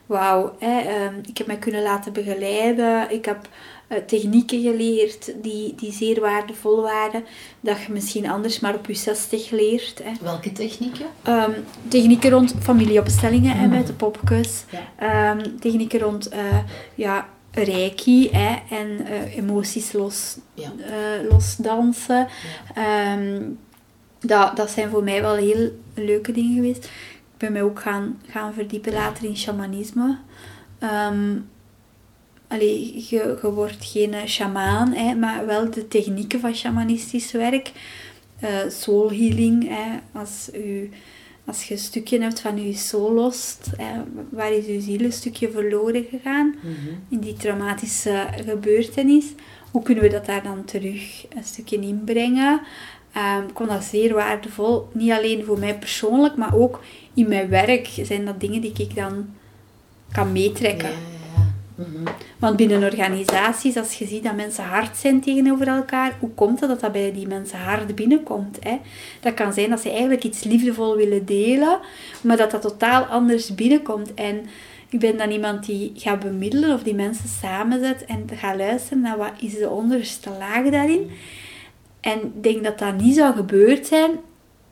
Wauw, 0.06 0.56
ehm, 0.60 1.14
ik 1.28 1.38
heb 1.38 1.48
mij 1.48 1.58
kunnen 1.58 1.84
laten 1.84 2.14
begeleiden. 2.14 3.12
Ik 3.12 3.26
heb 3.26 3.48
eh, 3.88 3.98
technieken 3.98 4.62
geleerd 4.62 5.34
die, 5.42 5.76
die 5.76 5.92
zeer 5.92 6.20
waardevol 6.20 6.82
waren. 6.82 7.24
Dat 7.60 7.78
je 7.86 7.92
misschien 7.92 8.30
anders 8.30 8.60
maar 8.60 8.76
op 8.76 8.88
je 8.88 8.94
60 8.94 9.50
leert. 9.50 10.02
Hè. 10.04 10.12
Welke 10.22 10.52
technieken? 10.52 11.06
Ehm, 11.24 11.52
technieken 11.88 12.30
rond 12.30 12.54
familieopstellingen 12.62 13.58
en 13.58 13.70
met 13.70 13.88
de 13.88 13.94
popkus. 13.94 14.64
Ja. 14.70 15.32
Ehm, 15.32 15.48
technieken 15.60 16.00
rond 16.00 16.30
eh, 16.30 16.40
ja, 16.96 17.28
reiki 17.63 18.30
hè, 18.32 18.56
en 18.76 19.06
eh, 19.06 19.38
emoties 19.38 19.91
los, 19.91 20.38
Ja. 20.54 20.72
eh, 20.86 21.30
losdansen. 21.32 22.28
Ehm, 22.76 23.41
dat, 24.19 24.56
dat 24.58 24.69
zijn 24.69 24.89
voor 24.89 25.04
mij 25.04 25.22
wel 25.22 25.36
heel 25.36 25.72
leuke 25.93 26.32
dingen 26.32 26.56
geweest. 26.56 26.86
Ik 26.86 27.38
ben 27.38 27.52
mij 27.52 27.63
ook 27.63 27.80
gaan, 27.80 28.22
gaan 28.28 28.54
verdiepen 28.54 28.93
later 28.93 29.24
in 29.26 29.38
shamanisme. 29.38 30.17
Allee, 32.48 32.93
je, 33.10 33.38
je 33.41 33.52
wordt 33.52 33.86
geen 33.86 34.15
shamaan, 34.28 34.93
hè, 34.93 35.15
maar 35.15 35.45
wel 35.45 35.72
de 35.72 35.88
technieken 35.88 36.39
van 36.39 36.56
shamanistisch 36.56 37.32
werk. 37.32 37.72
Uh, 38.43 38.50
soul 38.69 39.10
healing, 39.10 39.67
hè, 39.67 40.19
als, 40.19 40.50
u, 40.54 40.89
als 41.50 41.64
je 41.64 41.74
een 41.74 41.80
stukje 41.80 42.22
hebt 42.22 42.40
van 42.40 42.66
je 42.68 42.74
soul 42.74 43.14
lost, 43.14 43.70
hè, 43.78 44.02
waar 44.30 44.54
is 44.54 44.66
je 44.66 44.82
ziel 44.82 45.00
een 45.00 45.12
stukje 45.12 45.52
verloren 45.52 46.06
gegaan 46.10 46.56
in 47.10 47.20
die 47.20 47.34
traumatische 47.34 48.28
gebeurtenis. 48.46 49.26
Hoe 49.72 49.84
kunnen 49.84 50.04
we 50.04 50.10
dat 50.10 50.26
daar 50.26 50.44
dan 50.44 50.66
terug 50.66 51.26
een 51.36 51.44
stukje 51.44 51.80
inbrengen? 51.80 52.62
Um, 53.18 53.48
ik 53.50 53.56
vond 53.58 53.70
dat 53.70 53.84
zeer 53.84 54.14
waardevol. 54.14 54.88
Niet 54.94 55.12
alleen 55.12 55.44
voor 55.46 55.60
mij 55.60 55.78
persoonlijk, 55.78 56.36
maar 56.36 56.56
ook 56.56 56.82
in 57.14 57.28
mijn 57.28 57.50
werk 57.50 57.88
zijn 58.04 58.26
dat 58.26 58.40
dingen 58.40 58.62
die 58.62 58.74
ik 58.78 58.96
dan 58.96 59.30
kan 60.12 60.32
meetrekken. 60.32 60.92
Want 62.39 62.56
binnen 62.56 62.84
organisaties, 62.84 63.78
als 63.78 63.94
je 63.94 64.06
ziet 64.06 64.24
dat 64.24 64.36
mensen 64.36 64.63
hard 64.63 64.98
zijn 64.98 65.22
tegenover 65.22 65.68
elkaar, 65.68 66.15
hoe 66.20 66.30
komt 66.30 66.60
het 66.60 66.70
dat 66.70 66.80
dat 66.80 66.92
bij 66.92 67.12
die 67.13 67.28
mensen 67.28 67.60
hard 67.60 67.96
binnenkomt? 67.96 68.58
Hè? 68.60 68.78
Dat 69.20 69.34
kan 69.34 69.54
zijn 69.54 69.70
dat 69.70 69.80
ze 69.80 69.89
eigenlijk 69.89 70.24
iets 70.24 70.44
liefdevol 70.44 70.96
willen 70.96 71.26
delen, 71.26 71.80
maar 72.22 72.38
dat 72.38 72.52
dat 72.52 72.62
totaal 72.62 73.04
anders 73.04 73.56
binnenkomt. 73.56 74.13
En 74.13 74.46
ik 74.89 75.00
ben 75.00 75.18
dan 75.18 75.32
iemand 75.32 75.65
die 75.65 75.92
gaat 75.96 76.20
bemiddelen 76.20 76.74
of 76.74 76.84
die 76.84 76.96
mensen 76.96 77.30
samenzet 77.30 78.06
en 78.06 78.26
gaat 78.36 78.58
luisteren 78.58 79.02
naar 79.02 79.18
wat 79.18 79.34
is 79.39 79.58
de 79.58 79.70
onderste 79.70 80.30
laag 80.39 80.70
daarin. 80.70 81.12
En 82.02 82.20
ik 82.20 82.44
denk 82.44 82.63
dat 82.63 82.80
dat 82.80 82.98
niet 82.98 83.15
zou 83.15 83.36
gebeurd 83.36 83.88
zijn, 83.88 84.12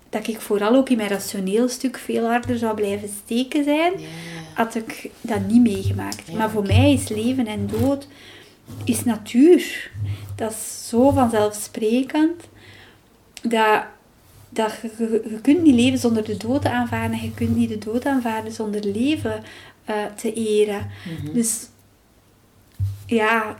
dat 0.10 0.28
ik 0.28 0.42
vooral 0.42 0.76
ook 0.76 0.90
in 0.90 0.98
mijn 0.98 1.10
rationeel 1.10 1.70
stuk 1.70 1.98
veel 1.98 2.26
harder 2.26 2.58
zou 2.58 2.76
blijven 2.76 3.10
steken 3.24 3.64
zijn, 3.64 3.94
had 4.54 4.76
ik 4.76 5.10
dat 5.22 5.48
niet 5.48 5.62
meegemaakt. 5.62 6.32
maar 6.32 6.50
voor 6.50 6.66
mij 6.66 6.94
is 6.94 7.08
leven 7.10 7.48
en 7.48 7.68
dood 7.68 8.08
is 8.84 9.04
natuur. 9.04 9.92
Dat 10.36 10.52
is 10.52 10.88
zo 10.88 11.10
vanzelfsprekend 11.10 12.44
dat, 13.42 13.84
dat 14.50 14.74
je, 14.82 15.22
je, 15.30 15.40
kunt 15.42 15.64
niet 15.64 15.76
leven 15.76 16.00
zonder 16.00 16.24
de 16.24 16.38
dood 16.38 16.62
te 16.62 16.70
aanvaarden. 16.70 17.22
Je 17.22 17.34
kunt 17.34 17.56
niet 17.56 17.70
de 17.70 17.78
dood 17.78 18.06
aanvaarden 18.06 18.52
zonder 18.52 18.86
leven 18.86 19.44
uh, 19.90 19.96
te 20.16 20.34
eren. 20.34 20.88
Mhm. 21.22 21.34
Dus 21.34 21.68
ja, 23.06 23.58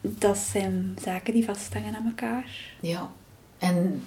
dat 0.00 0.38
zijn 0.38 0.96
zaken 1.02 1.32
die 1.32 1.44
vasthangen 1.44 1.94
aan 1.94 2.06
elkaar. 2.06 2.44
Ja, 2.80 3.10
en 3.58 4.04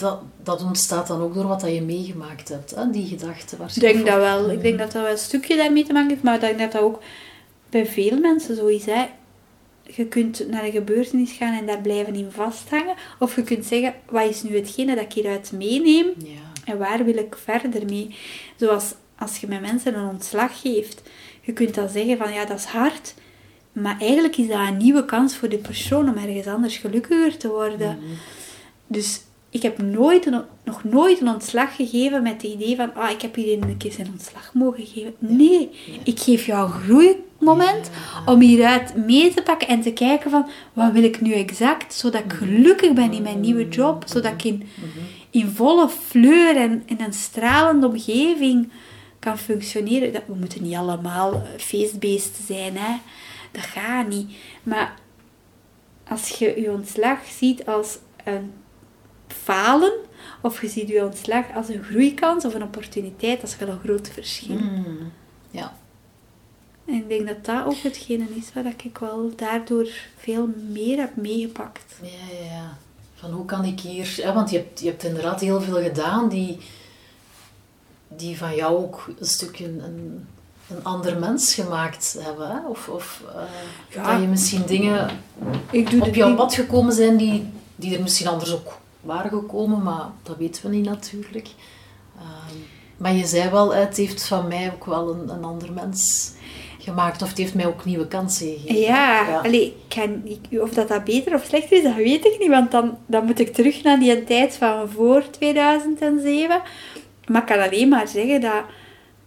dat, 0.00 0.20
dat 0.42 0.62
ontstaat 0.62 1.06
dan 1.06 1.20
ook 1.20 1.34
door 1.34 1.46
wat 1.46 1.60
dat 1.60 1.74
je 1.74 1.82
meegemaakt 1.82 2.48
hebt, 2.48 2.74
hè? 2.74 2.90
die 2.90 3.06
gedachten 3.06 3.58
Ik 3.60 3.80
denk 3.80 4.06
dat 4.06 4.16
wel. 4.16 4.50
Ik 4.50 4.62
denk 4.62 4.78
dat 4.78 4.92
dat 4.92 5.02
wel 5.02 5.10
een 5.10 5.18
stukje 5.18 5.56
daarmee 5.56 5.84
te 5.84 5.92
maken 5.92 6.08
heeft, 6.08 6.22
maar 6.22 6.34
ik 6.34 6.40
denk 6.40 6.58
dat 6.58 6.72
dat 6.72 6.82
ook 6.82 7.02
bij 7.70 7.86
veel 7.86 8.18
mensen 8.18 8.56
zo 8.56 8.66
is. 8.66 8.86
Hè. 8.86 9.06
Je 9.82 10.06
kunt 10.06 10.48
naar 10.48 10.64
een 10.64 10.72
gebeurtenis 10.72 11.32
gaan 11.32 11.58
en 11.58 11.66
daar 11.66 11.80
blijven 11.80 12.14
in 12.14 12.30
vasthangen. 12.30 12.94
Of 13.18 13.36
je 13.36 13.42
kunt 13.42 13.66
zeggen, 13.66 13.94
wat 14.08 14.28
is 14.28 14.42
nu 14.42 14.56
hetgene 14.56 14.94
dat 14.94 15.04
ik 15.04 15.12
hieruit 15.12 15.52
meeneem? 15.52 16.06
Ja. 16.18 16.50
En 16.64 16.78
waar 16.78 17.04
wil 17.04 17.16
ik 17.16 17.36
verder 17.44 17.84
mee? 17.84 18.14
Zoals 18.56 18.94
als 19.18 19.36
je 19.36 19.46
met 19.46 19.60
mensen 19.60 19.94
een 19.94 20.08
ontslag 20.08 20.60
geeft. 20.60 21.02
Je 21.40 21.52
kunt 21.52 21.74
dan 21.74 21.88
zeggen 21.88 22.16
van, 22.16 22.32
ja, 22.32 22.44
dat 22.44 22.58
is 22.58 22.64
hard. 22.64 23.14
Maar 23.72 24.00
eigenlijk 24.00 24.36
is 24.36 24.48
dat 24.48 24.58
een 24.58 24.76
nieuwe 24.76 25.04
kans 25.04 25.36
voor 25.36 25.48
die 25.48 25.58
persoon 25.58 26.08
om 26.08 26.16
ergens 26.16 26.46
anders 26.46 26.76
gelukkiger 26.76 27.36
te 27.36 27.48
worden. 27.48 27.96
Mhm. 27.96 28.14
Dus 28.86 29.20
ik 29.50 29.62
heb 29.62 29.82
nooit 29.82 30.30
nog 30.64 30.84
nooit 30.84 31.20
een 31.20 31.28
ontslag 31.28 31.76
gegeven 31.76 32.22
met 32.22 32.32
het 32.32 32.42
idee 32.42 32.76
van, 32.76 32.94
ah, 32.94 33.10
ik 33.10 33.22
heb 33.22 33.34
hier 33.34 33.62
een 33.62 33.76
keer 33.76 33.92
zijn 33.92 34.08
ontslag 34.10 34.54
mogen 34.54 34.86
geven. 34.86 35.14
Nee, 35.18 35.70
ik 36.04 36.20
geef 36.20 36.46
jou 36.46 36.66
een 36.66 36.80
groeimoment 36.80 37.90
om 38.26 38.40
hieruit 38.40 38.96
mee 38.96 39.34
te 39.34 39.42
pakken 39.42 39.68
en 39.68 39.80
te 39.80 39.92
kijken 39.92 40.30
van, 40.30 40.48
wat 40.72 40.92
wil 40.92 41.02
ik 41.02 41.20
nu 41.20 41.32
exact, 41.32 41.94
zodat 41.94 42.24
ik 42.24 42.32
gelukkig 42.32 42.92
ben 42.92 43.12
in 43.12 43.22
mijn 43.22 43.40
nieuwe 43.40 43.68
job, 43.68 44.04
zodat 44.06 44.32
ik 44.32 44.44
in, 44.44 44.68
in 45.30 45.48
volle 45.48 45.88
fleur 45.88 46.56
en 46.56 46.82
in 46.86 47.00
een 47.00 47.12
stralende 47.12 47.86
omgeving 47.86 48.70
kan 49.18 49.38
functioneren. 49.38 50.12
we 50.12 50.34
moeten 50.34 50.62
niet 50.62 50.76
allemaal 50.76 51.42
feestbeesten 51.56 52.44
zijn, 52.44 52.76
hè. 52.76 52.96
Dat 53.52 53.64
gaat 53.64 54.08
niet. 54.08 54.30
Maar 54.62 54.94
als 56.08 56.28
je 56.28 56.60
je 56.60 56.70
ontslag 56.70 57.18
ziet 57.38 57.66
als 57.66 57.98
een 58.24 58.52
falen, 59.32 59.92
of 60.40 60.60
je 60.60 60.68
ziet 60.68 60.88
je 60.88 61.04
ontslag 61.04 61.44
als 61.54 61.68
een 61.68 61.82
groeikans 61.82 62.44
of 62.44 62.54
een 62.54 62.62
opportuniteit, 62.62 63.40
dat 63.40 63.50
is 63.50 63.56
wel 63.56 63.68
een 63.68 63.80
groot 63.84 64.08
verschil. 64.08 64.58
Mm, 64.58 65.12
ja. 65.50 65.76
En 66.86 66.94
ik 66.94 67.08
denk 67.08 67.26
dat 67.26 67.44
dat 67.44 67.64
ook 67.66 67.82
hetgene 67.82 68.26
is 68.34 68.52
waar 68.54 68.74
ik 68.84 68.98
wel 68.98 69.30
daardoor 69.36 69.88
veel 70.16 70.48
meer 70.70 70.98
heb 70.98 71.16
meegepakt. 71.16 71.94
Ja, 72.02 72.08
ja, 72.08 72.44
ja. 72.44 72.76
Van 73.14 73.30
hoe 73.30 73.44
kan 73.44 73.64
ik 73.64 73.80
hier... 73.80 74.14
Ja, 74.16 74.32
want 74.32 74.50
je 74.50 74.56
hebt, 74.56 74.80
je 74.80 74.86
hebt 74.86 75.04
inderdaad 75.04 75.40
heel 75.40 75.60
veel 75.60 75.82
gedaan 75.82 76.28
die, 76.28 76.58
die 78.08 78.38
van 78.38 78.54
jou 78.54 78.76
ook 78.76 79.10
een 79.18 79.26
stukje 79.26 79.64
een, 79.64 80.26
een 80.70 80.84
ander 80.84 81.18
mens 81.18 81.54
gemaakt 81.54 82.16
hebben. 82.20 82.50
Hè? 82.50 82.66
Of, 82.68 82.88
of 82.88 83.22
uh, 83.94 84.04
dat 84.04 84.20
je 84.20 84.26
misschien 84.26 84.66
dingen 84.66 85.10
ik 85.70 85.90
doe 85.90 86.06
op 86.06 86.14
jouw 86.14 86.34
pad 86.34 86.54
gekomen 86.54 86.92
zijn 86.92 87.16
die, 87.16 87.52
die 87.76 87.96
er 87.96 88.02
misschien 88.02 88.28
anders 88.28 88.52
ook 88.52 88.78
waren 89.00 89.30
gekomen, 89.30 89.82
maar 89.82 90.06
dat 90.22 90.36
weten 90.36 90.62
we 90.62 90.76
niet 90.76 90.84
natuurlijk. 90.84 91.48
Ehm, 92.16 92.56
maar 92.96 93.14
je 93.14 93.26
zei 93.26 93.50
wel, 93.50 93.74
het 93.74 93.96
heeft 93.96 94.26
van 94.26 94.48
mij 94.48 94.72
ook 94.74 94.84
wel 94.84 95.12
een, 95.12 95.28
een 95.28 95.44
ander 95.44 95.72
mens 95.72 96.32
gemaakt. 96.78 97.22
Of 97.22 97.28
het 97.28 97.38
heeft 97.38 97.54
mij 97.54 97.66
ook 97.66 97.84
nieuwe 97.84 98.06
kansen 98.06 98.46
gegeven. 98.46 98.80
Ja, 98.80 99.28
ja. 99.28 99.38
Allee, 99.38 99.76
kan, 99.88 100.22
of 100.50 100.70
dat, 100.70 100.88
dat 100.88 101.04
beter 101.04 101.34
of 101.34 101.44
slechter 101.44 101.76
is, 101.76 101.82
dat 101.82 101.94
weet 101.94 102.24
ik 102.24 102.36
niet. 102.38 102.48
Want 102.48 102.70
dan, 102.70 102.98
dan 103.06 103.24
moet 103.24 103.38
ik 103.38 103.54
terug 103.54 103.82
naar 103.82 103.98
die 103.98 104.24
tijd 104.24 104.54
van 104.54 104.88
voor 104.88 105.30
2007. 105.30 106.62
Maar 107.26 107.40
ik 107.40 107.46
kan 107.46 107.60
alleen 107.60 107.88
maar 107.88 108.08
zeggen 108.08 108.40
dat 108.40 108.64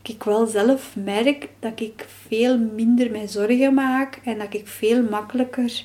ik 0.01 0.23
wel 0.23 0.45
zelf 0.45 0.95
merk 0.95 1.49
dat 1.59 1.79
ik 1.79 2.05
veel 2.27 2.57
minder 2.57 3.11
mij 3.11 3.27
zorgen 3.27 3.73
maak. 3.73 4.19
En 4.23 4.37
dat 4.37 4.53
ik 4.53 4.67
veel 4.67 5.03
makkelijker 5.09 5.83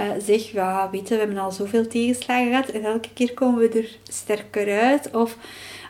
uh, 0.00 0.10
zeg, 0.18 0.50
ja, 0.50 0.90
weet 0.90 1.08
we 1.08 1.14
hebben 1.14 1.38
al 1.38 1.52
zoveel 1.52 1.86
tegenslagen 1.86 2.48
gehad 2.48 2.68
en 2.68 2.84
elke 2.84 3.08
keer 3.14 3.34
komen 3.34 3.60
we 3.60 3.78
er 3.78 3.98
sterker 4.12 4.80
uit. 4.80 5.14
Of, 5.14 5.36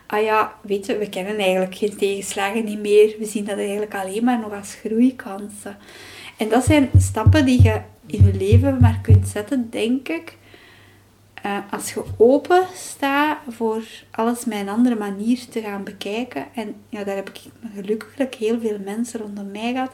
ah 0.06 0.22
ja, 0.22 0.54
weet 0.60 0.86
je, 0.86 0.98
we 0.98 1.08
kennen 1.08 1.36
eigenlijk 1.36 1.74
geen 1.74 1.96
tegenslagen 1.96 2.64
niet 2.64 2.80
meer. 2.80 3.14
We 3.18 3.24
zien 3.24 3.44
dat 3.44 3.58
eigenlijk 3.58 3.94
alleen 3.94 4.24
maar 4.24 4.38
nog 4.38 4.52
als 4.52 4.74
groeikansen. 4.74 5.76
En 6.36 6.48
dat 6.48 6.64
zijn 6.64 6.90
stappen 6.98 7.44
die 7.44 7.62
je 7.62 7.80
in 8.06 8.24
je 8.24 8.34
leven 8.34 8.80
maar 8.80 8.98
kunt 9.02 9.28
zetten, 9.28 9.70
denk 9.70 10.08
ik. 10.08 10.36
Uh, 11.46 11.58
als 11.70 11.92
je 11.92 12.02
open 12.16 12.62
staat 12.74 13.38
voor 13.48 13.82
alles 14.10 14.44
met 14.44 14.58
een 14.58 14.68
andere 14.68 14.96
manier 14.96 15.38
te 15.50 15.60
gaan 15.60 15.84
bekijken. 15.84 16.46
En 16.54 16.74
ja, 16.88 17.04
daar 17.04 17.16
heb 17.16 17.28
ik 17.28 17.40
gelukkig 17.74 18.38
heel 18.38 18.60
veel 18.60 18.78
mensen 18.84 19.20
rondom 19.20 19.50
mij 19.50 19.72
gehad 19.72 19.92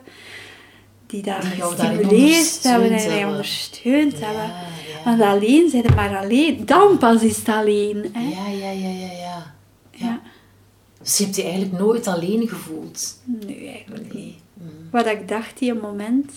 die 1.13 1.23
dat 1.23 1.43
die 1.43 1.51
gestimuleerd 1.51 2.63
hebben 2.63 2.93
en 2.93 3.09
mij 3.09 3.25
ondersteund 3.25 4.21
hebben. 4.21 4.43
Ja. 4.43 5.05
Want 5.05 5.21
alleen 5.21 5.71
zijn 5.71 5.83
het 5.83 5.95
maar 5.95 6.17
alleen. 6.17 6.67
Dan 6.67 6.99
pas 6.99 7.23
is 7.23 7.37
het 7.37 7.49
alleen. 7.49 8.11
Hè? 8.13 8.29
Ja, 8.29 8.49
ja, 8.49 8.71
ja, 8.71 8.89
ja, 8.89 9.13
ja. 9.13 9.55
ja. 9.91 10.21
Dus 10.99 11.19
je 11.19 11.25
hebt 11.25 11.37
je 11.37 11.43
eigenlijk 11.43 11.79
nooit 11.79 12.07
alleen 12.07 12.49
gevoeld? 12.49 13.21
Nee, 13.25 13.69
eigenlijk 13.69 14.15
niet. 14.15 14.37
Mm. 14.55 14.69
Wat 14.91 15.07
ik 15.07 15.29
dacht 15.29 15.59
die 15.59 15.75
moment, 15.75 16.33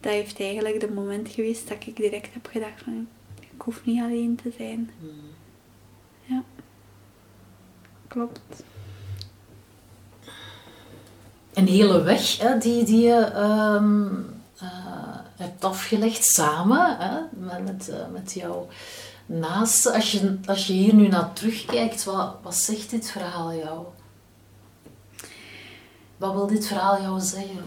dat 0.00 0.12
heeft 0.12 0.40
eigenlijk 0.40 0.80
de 0.80 0.90
moment 0.94 1.28
geweest 1.28 1.68
dat 1.68 1.86
ik 1.86 1.96
direct 1.96 2.32
heb 2.32 2.48
gedacht 2.52 2.82
van, 2.84 3.08
ik 3.40 3.62
hoef 3.62 3.84
niet 3.84 4.02
alleen 4.02 4.38
te 4.42 4.52
zijn. 4.56 4.90
Mm. 5.00 5.10
Ja. 6.24 6.42
Klopt 8.08 8.62
een 11.58 11.66
hele 11.66 12.02
weg 12.02 12.38
hè, 12.38 12.58
die, 12.58 12.84
die 12.84 13.00
je 13.00 13.20
ehm, 13.34 14.06
eh, 14.58 15.16
hebt 15.36 15.64
afgelegd 15.64 16.24
samen 16.24 16.96
hè, 16.98 17.20
met, 17.62 17.92
met 18.12 18.32
jouw 18.32 18.68
naasten. 19.26 19.94
Als 19.94 20.12
je, 20.12 20.38
als 20.46 20.66
je 20.66 20.72
hier 20.72 20.94
nu 20.94 21.08
naar 21.08 21.32
terugkijkt, 21.32 22.04
wat, 22.04 22.34
wat 22.42 22.54
zegt 22.54 22.90
dit 22.90 23.10
verhaal 23.10 23.54
jou? 23.54 23.86
Wat 26.16 26.32
wil 26.32 26.46
dit 26.46 26.66
verhaal 26.66 27.00
jou 27.00 27.20
zeggen? 27.20 27.64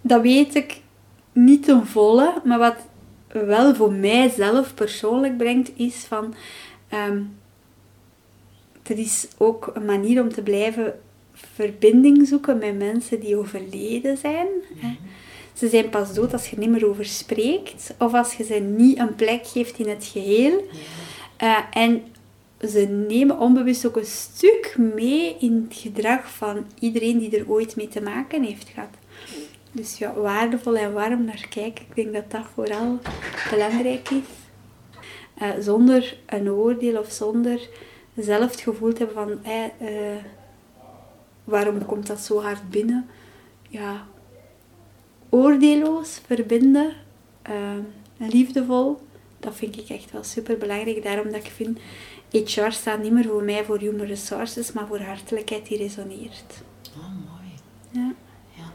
Dat 0.00 0.22
weet 0.22 0.54
ik 0.54 0.80
niet 1.32 1.64
ten 1.64 1.86
volle, 1.86 2.40
maar 2.44 2.58
wat 2.58 2.76
wel 3.28 3.74
voor 3.74 3.92
mijzelf 3.92 4.74
persoonlijk 4.74 5.36
brengt, 5.36 5.70
is 5.76 5.94
van... 5.94 6.34
Um, 6.94 7.40
is 8.98 9.28
ook 9.38 9.70
een 9.74 9.84
manier 9.84 10.22
om 10.22 10.32
te 10.32 10.42
blijven 10.42 10.94
verbinding 11.54 12.26
zoeken 12.26 12.58
met 12.58 12.78
mensen 12.78 13.20
die 13.20 13.36
overleden 13.36 14.16
zijn. 14.16 14.46
Mhm. 14.74 14.92
Ze 15.52 15.68
zijn 15.68 15.88
pas 15.88 16.14
dood 16.14 16.32
als 16.32 16.48
je 16.48 16.56
er 16.56 16.62
niet 16.62 16.70
meer 16.70 16.88
over 16.88 17.04
spreekt 17.04 17.94
of 17.98 18.14
als 18.14 18.34
je 18.34 18.44
ze 18.44 18.54
niet 18.54 18.98
een 18.98 19.14
plek 19.14 19.46
geeft 19.46 19.78
in 19.78 19.88
het 19.88 20.04
geheel. 20.04 20.66
Uh, 21.42 21.58
en 21.72 22.02
ze 22.68 22.80
nemen 23.08 23.38
onbewust 23.38 23.86
ook 23.86 23.96
een 23.96 24.04
stuk 24.04 24.76
mee 24.94 25.36
in 25.38 25.66
het 25.68 25.78
gedrag 25.78 26.34
van 26.34 26.66
iedereen 26.78 27.18
die 27.18 27.38
er 27.38 27.50
ooit 27.50 27.76
mee 27.76 27.88
te 27.88 28.02
maken 28.02 28.42
heeft 28.42 28.68
gehad. 28.68 28.88
Dus 29.72 29.98
ja, 29.98 30.14
waardevol 30.14 30.76
en 30.76 30.92
warm 30.92 31.24
naar 31.24 31.46
kijken. 31.50 31.84
Ik 31.88 31.94
denk 31.94 32.12
dat 32.12 32.30
dat 32.30 32.46
vooral 32.54 32.98
belangrijk 33.50 34.10
is. 34.10 34.42
Eh, 35.34 35.50
zonder 35.60 36.16
een 36.26 36.50
oordeel 36.50 36.98
of 36.98 37.10
zonder 37.10 37.68
zelf 38.16 38.50
het 38.50 38.60
gevoel 38.60 38.92
te 38.92 39.04
hebben 39.04 39.14
van... 39.14 39.52
eh, 39.52 39.64
eh, 39.64 40.24
waarom 41.44 41.86
komt 41.86 42.06
dat 42.06 42.20
zo 42.20 42.40
hard 42.40 42.70
binnen? 42.70 43.06
Ja, 43.68 44.06
oordeelloos 45.28 46.20
verbinden, 46.26 46.92
eh, 47.42 47.78
liefdevol, 48.16 49.00
dat 49.40 49.54
vind 49.54 49.78
ik 49.78 49.88
echt 49.88 50.10
wel 50.10 50.24
super 50.24 50.58
belangrijk. 50.58 51.02
Daarom 51.02 51.32
dat 51.32 51.44
ik 51.44 51.50
vind, 51.50 51.78
HR 52.32 52.70
staat 52.70 53.02
niet 53.02 53.12
meer 53.12 53.24
voor 53.24 53.42
mij 53.42 53.64
voor 53.64 53.78
human 53.78 54.06
resources, 54.06 54.72
maar 54.72 54.86
voor 54.86 55.00
hartelijkheid 55.00 55.66
die 55.66 55.78
resoneert. 55.78 56.62
Oh, 56.96 57.08
mooi. 57.08 57.52
Ja. 57.90 58.14
Ja. 58.56 58.72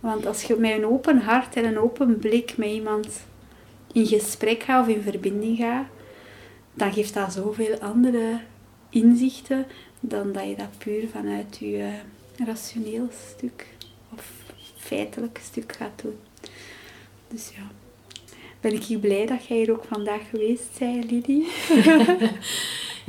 Want 0.00 0.26
als 0.26 0.42
je 0.42 0.56
met 0.56 0.72
een 0.72 0.86
open 0.86 1.20
hart 1.20 1.56
en 1.56 1.64
een 1.64 1.78
open 1.78 2.18
blik 2.18 2.56
met 2.56 2.68
iemand 2.68 3.26
in 3.92 4.06
gesprek 4.06 4.62
gaat 4.62 4.88
of 4.88 4.94
in 4.94 5.02
verbinding 5.02 5.56
gaat, 5.56 5.86
dan 6.74 6.92
geeft 6.92 7.14
dat 7.14 7.32
zoveel 7.32 7.78
andere 7.78 8.40
inzichten 8.90 9.66
dan 10.00 10.32
dat 10.32 10.44
je 10.44 10.56
dat 10.56 10.78
puur 10.78 11.08
vanuit 11.08 11.56
je 11.58 11.76
eh, 12.36 12.46
rationeel 12.46 13.08
stuk 13.34 13.66
of 14.14 14.32
feitelijk 14.76 15.40
stuk 15.42 15.72
gaat 15.72 16.02
doen. 16.02 16.18
Dus 17.28 17.50
ja, 17.54 17.70
ben 18.60 18.72
ik 18.72 19.00
blij 19.00 19.26
dat 19.26 19.46
jij 19.46 19.56
hier 19.56 19.72
ook 19.72 19.84
vandaag 19.84 20.28
geweest 20.30 20.78
bent, 20.78 21.10
Lidie. 21.10 21.46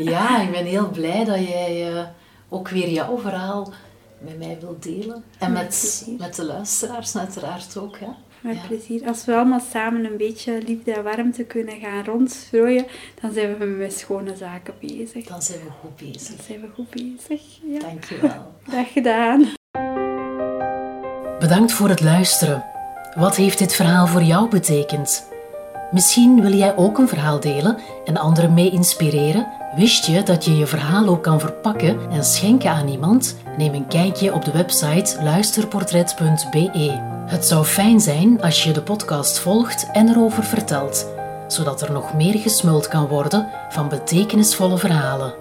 Ja, 0.03 0.41
ik 0.41 0.51
ben 0.51 0.65
heel 0.65 0.89
blij 0.89 1.23
dat 1.23 1.47
jij 1.47 1.93
eh, 1.93 2.05
ook 2.49 2.69
weer 2.69 2.89
jouw 2.89 3.17
verhaal 3.17 3.73
met 4.17 4.37
mij 4.37 4.57
wilt 4.59 4.83
delen. 4.83 5.23
En 5.37 5.51
Met 5.51 6.05
met 6.17 6.35
de 6.35 6.45
luisteraars 6.45 7.17
uiteraard 7.17 7.77
ook. 7.77 7.99
Hè? 7.99 8.07
Met 8.41 8.55
Ja. 8.55 8.61
plezier. 8.67 9.07
Als 9.07 9.25
we 9.25 9.35
allemaal 9.35 9.61
samen 9.71 10.05
een 10.05 10.17
beetje 10.17 10.61
liefde 10.65 10.91
en 10.93 11.03
warmte 11.03 11.43
kunnen 11.43 11.79
gaan 11.79 12.03
rondstrooien, 12.03 12.85
dan 13.21 13.31
zijn 13.33 13.57
we 13.57 13.65
met 13.65 13.93
schone 13.93 14.35
zaken 14.35 14.73
bezig. 14.79 15.25
Dan 15.25 15.41
zijn 15.41 15.59
we 15.59 15.69
goed 15.81 15.95
bezig. 15.95 16.35
Dan 16.35 16.45
zijn 16.45 16.61
we 16.61 16.67
goed 16.75 16.89
bezig. 16.89 17.41
Ja. 17.67 17.79
Dankjewel. 17.79 18.53
Dag 18.71 18.91
gedaan. 18.91 19.47
Bedankt 21.39 21.71
voor 21.71 21.89
het 21.89 22.01
luisteren. 22.01 22.63
Wat 23.15 23.35
heeft 23.35 23.57
dit 23.57 23.73
verhaal 23.75 24.07
voor 24.07 24.21
jou 24.23 24.49
betekend? 24.49 25.27
Misschien 25.91 26.41
wil 26.41 26.53
jij 26.53 26.75
ook 26.75 26.97
een 26.97 27.07
verhaal 27.07 27.39
delen 27.39 27.77
en 28.05 28.17
anderen 28.17 28.53
mee 28.53 28.71
inspireren? 28.71 29.47
Wist 29.75 30.05
je 30.05 30.23
dat 30.23 30.45
je 30.45 30.57
je 30.57 30.67
verhaal 30.67 31.07
ook 31.07 31.23
kan 31.23 31.39
verpakken 31.39 31.99
en 32.11 32.23
schenken 32.23 32.71
aan 32.71 32.87
iemand? 32.87 33.37
Neem 33.57 33.73
een 33.73 33.87
kijkje 33.87 34.33
op 34.33 34.45
de 34.45 34.51
website 34.51 35.23
luisterportret.be. 35.23 37.18
Het 37.29 37.45
zou 37.45 37.65
fijn 37.65 37.99
zijn 37.99 38.41
als 38.41 38.63
je 38.63 38.71
de 38.71 38.81
podcast 38.81 39.39
volgt 39.39 39.91
en 39.91 40.09
erover 40.09 40.43
vertelt, 40.43 41.07
zodat 41.47 41.81
er 41.81 41.91
nog 41.91 42.13
meer 42.13 42.39
gesmuld 42.39 42.87
kan 42.87 43.07
worden 43.07 43.49
van 43.69 43.89
betekenisvolle 43.89 44.77
verhalen. 44.77 45.33